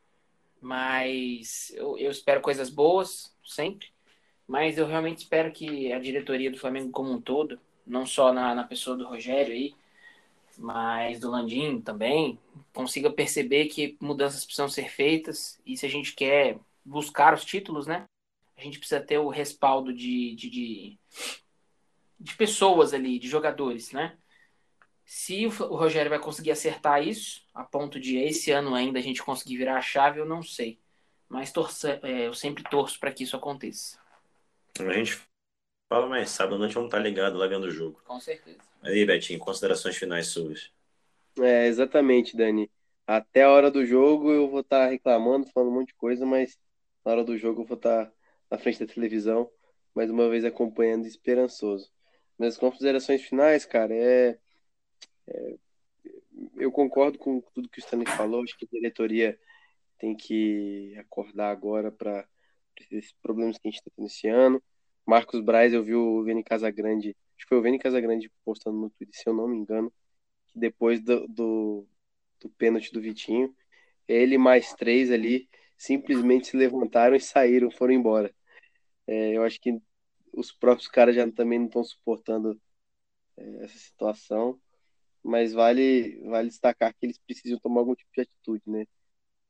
Mas 0.58 1.70
eu, 1.76 1.98
eu 1.98 2.10
espero 2.10 2.40
coisas 2.40 2.70
boas 2.70 3.30
sempre. 3.44 3.88
Mas 4.48 4.78
eu 4.78 4.86
realmente 4.86 5.18
espero 5.18 5.52
que 5.52 5.92
a 5.92 5.98
diretoria 5.98 6.50
do 6.50 6.58
Flamengo 6.58 6.90
como 6.90 7.12
um 7.12 7.20
todo, 7.20 7.60
não 7.86 8.06
só 8.06 8.32
na, 8.32 8.54
na 8.54 8.64
pessoa 8.64 8.96
do 8.96 9.06
Rogério 9.06 9.52
aí, 9.52 9.74
mas 10.56 11.20
do 11.20 11.30
Landim 11.30 11.78
também, 11.82 12.38
consiga 12.72 13.10
perceber 13.10 13.66
que 13.66 13.98
mudanças 14.00 14.46
precisam 14.46 14.68
ser 14.70 14.88
feitas 14.88 15.60
e 15.66 15.76
se 15.76 15.84
a 15.84 15.90
gente 15.90 16.14
quer 16.14 16.58
buscar 16.82 17.34
os 17.34 17.44
títulos, 17.44 17.86
né? 17.86 18.06
A 18.56 18.62
gente 18.62 18.78
precisa 18.78 19.00
ter 19.00 19.18
o 19.18 19.28
respaldo 19.28 19.92
de, 19.92 20.34
de, 20.34 20.50
de, 20.50 20.98
de 22.18 22.34
pessoas 22.36 22.94
ali, 22.94 23.18
de 23.18 23.28
jogadores, 23.28 23.92
né? 23.92 24.16
Se 25.04 25.46
o 25.46 25.50
Rogério 25.50 26.10
vai 26.10 26.18
conseguir 26.18 26.50
acertar 26.50 27.06
isso, 27.06 27.46
a 27.54 27.62
ponto 27.62 28.00
de 28.00 28.16
esse 28.18 28.50
ano 28.50 28.74
ainda 28.74 28.98
a 28.98 29.02
gente 29.02 29.22
conseguir 29.22 29.56
virar 29.56 29.76
a 29.76 29.82
chave, 29.82 30.18
eu 30.18 30.26
não 30.26 30.42
sei. 30.42 30.80
Mas 31.28 31.52
torce, 31.52 31.88
é, 32.02 32.26
eu 32.26 32.34
sempre 32.34 32.64
torço 32.64 32.98
para 32.98 33.12
que 33.12 33.22
isso 33.22 33.36
aconteça. 33.36 33.98
A 34.80 34.92
gente 34.92 35.20
fala, 35.88 36.08
mas 36.08 36.30
sábado 36.30 36.56
à 36.56 36.58
noite 36.58 36.74
vamos 36.74 36.88
estar 36.88 36.98
ligado 36.98 37.38
lá 37.38 37.46
vendo 37.46 37.64
o 37.64 37.70
jogo. 37.70 38.00
Com 38.04 38.18
certeza. 38.18 38.58
Aí, 38.82 39.04
Betinho, 39.04 39.38
considerações 39.38 39.96
finais 39.96 40.28
suas. 40.28 40.72
É, 41.38 41.66
exatamente, 41.66 42.36
Dani. 42.36 42.70
Até 43.06 43.44
a 43.44 43.50
hora 43.50 43.70
do 43.70 43.86
jogo 43.86 44.32
eu 44.32 44.48
vou 44.48 44.60
estar 44.60 44.86
reclamando, 44.86 45.46
falando 45.52 45.70
um 45.70 45.74
monte 45.74 45.88
de 45.88 45.94
coisa, 45.94 46.26
mas 46.26 46.58
na 47.04 47.12
hora 47.12 47.24
do 47.24 47.38
jogo 47.38 47.62
eu 47.62 47.66
vou 47.66 47.76
estar 47.76 48.12
na 48.50 48.58
frente 48.58 48.80
da 48.84 48.92
televisão, 48.92 49.50
mais 49.94 50.10
uma 50.10 50.28
vez 50.28 50.44
acompanhando 50.44 51.06
esperançoso. 51.06 51.90
Mas 52.38 52.54
as 52.54 52.58
considerações 52.58 53.22
finais, 53.22 53.64
cara, 53.64 53.94
é, 53.94 54.38
é 55.26 55.56
eu 56.56 56.70
concordo 56.70 57.18
com 57.18 57.40
tudo 57.54 57.68
que 57.68 57.78
o 57.78 57.80
Stanley 57.80 58.06
falou. 58.06 58.42
Acho 58.42 58.56
que 58.58 58.66
a 58.66 58.68
diretoria 58.70 59.38
tem 59.98 60.14
que 60.14 60.94
acordar 60.98 61.50
agora 61.50 61.90
para 61.90 62.26
esses 62.90 63.12
problemas 63.22 63.58
que 63.58 63.68
a 63.68 63.70
gente 63.70 63.80
está 63.80 63.90
tendo 63.94 64.06
esse 64.06 64.28
ano. 64.28 64.62
Marcos 65.06 65.40
Braz, 65.40 65.72
eu 65.72 65.82
vi 65.82 65.94
o 65.94 66.22
Vini 66.24 66.42
Casagrande, 66.42 67.16
acho 67.36 67.46
que 67.46 67.48
foi 67.48 67.58
o 67.58 67.62
Vini 67.62 67.78
Casagrande 67.78 68.30
postando 68.44 68.76
no 68.76 68.90
Twitter, 68.90 69.14
se 69.14 69.28
eu 69.28 69.34
não 69.34 69.46
me 69.46 69.56
engano, 69.56 69.92
que 70.48 70.58
depois 70.58 71.00
do, 71.00 71.26
do, 71.28 71.86
do 72.40 72.50
pênalti 72.50 72.92
do 72.92 73.00
Vitinho, 73.00 73.54
ele 74.08 74.36
mais 74.36 74.74
três 74.74 75.10
ali 75.10 75.48
simplesmente 75.76 76.48
se 76.48 76.56
levantaram 76.56 77.16
e 77.16 77.20
saíram, 77.20 77.70
foram 77.70 77.94
embora. 77.94 78.34
É, 79.06 79.36
eu 79.36 79.44
acho 79.44 79.60
que 79.60 79.78
os 80.32 80.52
próprios 80.52 80.88
caras 80.88 81.14
já 81.14 81.30
também 81.30 81.58
não 81.58 81.66
estão 81.66 81.84
suportando 81.84 82.60
é, 83.36 83.64
essa 83.64 83.78
situação, 83.78 84.60
mas 85.22 85.52
vale, 85.52 86.20
vale 86.24 86.48
destacar 86.48 86.94
que 86.94 87.06
eles 87.06 87.18
precisam 87.18 87.58
tomar 87.58 87.80
algum 87.80 87.94
tipo 87.94 88.10
de 88.14 88.22
atitude, 88.22 88.62
né? 88.66 88.86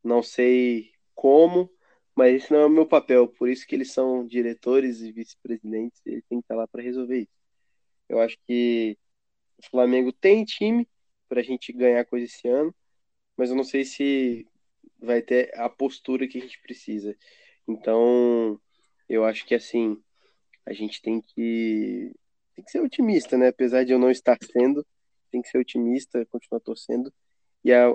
Não 0.03 0.23
sei 0.23 0.93
como, 1.15 1.71
mas 2.15 2.35
esse 2.35 2.53
não 2.53 2.61
é 2.61 2.67
o 2.67 2.71
meu 2.71 2.87
papel, 2.87 3.29
por 3.29 3.49
isso 3.49 3.67
que 3.67 3.75
eles 3.75 3.93
são 3.93 4.27
diretores 4.27 5.01
e 5.03 5.13
vice-presidentes, 5.13 6.01
eles 6.07 6.25
têm 6.29 6.41
que 6.41 6.45
estar 6.45 6.57
lá 6.57 6.67
para 6.67 6.83
resolver 6.83 7.21
isso. 7.21 7.33
Eu 8.09 8.21
acho 8.21 8.39
que 8.47 8.99
o 9.59 9.67
Flamengo 9.71 10.13
tem 10.13 10.45
time 10.45 10.89
para 11.29 11.41
a 11.41 11.45
gente 11.45 11.73
ganhar 11.73 12.05
coisa 12.07 12.27
esse 12.27 12.49
ano, 12.49 12.75
mas 13.37 13.51
eu 13.51 13.57
não 13.57 13.65
sei 13.65 13.85
se 13.85 14.47
vai 14.99 15.23
ter 15.23 15.51
a 15.59 15.69
postura 15.69 16.27
que 16.29 16.39
a 16.39 16.41
gente 16.41 16.61
precisa. 16.63 17.17
Então, 17.69 18.61
eu 19.09 19.25
acho 19.25 19.47
que 19.47 19.55
assim, 19.55 19.97
a 20.65 20.73
gente 20.73 21.01
tem 21.03 21.21
que 21.21 22.13
tem 22.55 22.65
que 22.65 22.71
ser 22.71 22.81
otimista, 22.81 23.37
né? 23.37 23.49
Apesar 23.49 23.85
de 23.85 23.93
eu 23.93 23.99
não 23.99 24.11
estar 24.11 24.39
sendo, 24.53 24.85
tem 25.31 25.43
que 25.43 25.49
ser 25.49 25.59
otimista, 25.59 26.25
continuar 26.27 26.61
torcendo. 26.61 27.13
E 27.63 27.73
a 27.73 27.87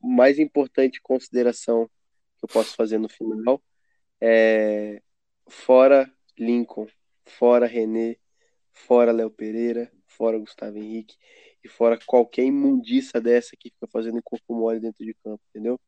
mais 0.00 0.38
importante 0.38 1.00
consideração 1.00 1.86
que 2.38 2.44
eu 2.44 2.48
posso 2.48 2.74
fazer 2.76 2.98
no 2.98 3.08
final 3.08 3.62
é 4.20 5.00
fora 5.48 6.12
Lincoln, 6.38 6.86
fora 7.24 7.66
René, 7.66 8.16
fora 8.72 9.12
Léo 9.12 9.30
Pereira, 9.30 9.90
fora 10.06 10.38
Gustavo 10.38 10.76
Henrique 10.78 11.16
e 11.64 11.68
fora 11.68 11.98
qualquer 12.06 12.44
imundiça 12.44 13.20
dessa 13.20 13.56
que 13.58 13.70
fica 13.70 13.86
fazendo 13.86 14.22
corpo 14.22 14.54
mole 14.54 14.80
dentro 14.80 15.04
de 15.04 15.14
campo, 15.14 15.42
entendeu? 15.50 15.80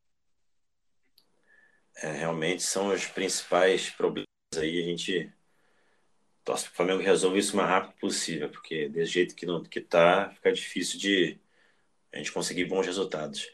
É, 1.97 2.13
realmente 2.13 2.63
são 2.63 2.89
os 2.93 3.07
principais 3.07 3.91
problemas 3.91 4.27
aí. 4.57 4.81
A 4.83 4.85
gente 4.87 5.33
torce 6.45 6.65
para 6.65 6.73
o 6.73 6.77
Flamengo 6.77 7.03
resolva 7.03 7.39
isso 7.39 7.55
o 7.55 7.57
mais 7.57 7.69
rápido 7.69 7.99
possível, 7.99 8.51
porque 8.51 8.89
desse 8.89 9.13
jeito 9.13 9.35
que 9.35 9.47
não 9.47 9.63
que 9.63 9.81
tá, 9.81 10.31
fica 10.31 10.53
difícil 10.53 10.99
de 10.99 11.39
a 12.13 12.19
gente 12.19 12.33
conseguir 12.33 12.67
bons 12.67 12.87
resultados. 12.87 13.49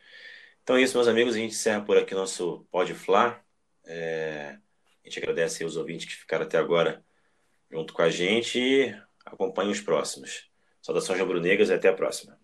Então 0.62 0.76
é 0.76 0.82
isso, 0.82 0.96
meus 0.96 1.08
amigos, 1.08 1.34
a 1.34 1.38
gente 1.38 1.52
encerra 1.52 1.82
por 1.82 1.96
aqui 1.96 2.14
nosso 2.14 2.66
Pode 2.70 2.94
Fla. 2.94 3.42
É, 3.84 4.58
a 5.04 5.08
gente 5.08 5.18
agradece 5.18 5.64
os 5.64 5.76
ouvintes 5.76 6.06
que 6.06 6.14
ficaram 6.16 6.44
até 6.44 6.58
agora 6.58 7.04
junto 7.70 7.92
com 7.92 8.02
a 8.02 8.10
gente 8.10 8.58
e 8.58 8.94
acompanhe 9.24 9.70
os 9.70 9.80
próximos. 9.80 10.50
Saudações 10.82 11.20
rubro-negras 11.20 11.70
e 11.70 11.74
até 11.74 11.88
a 11.88 11.94
próxima. 11.94 12.38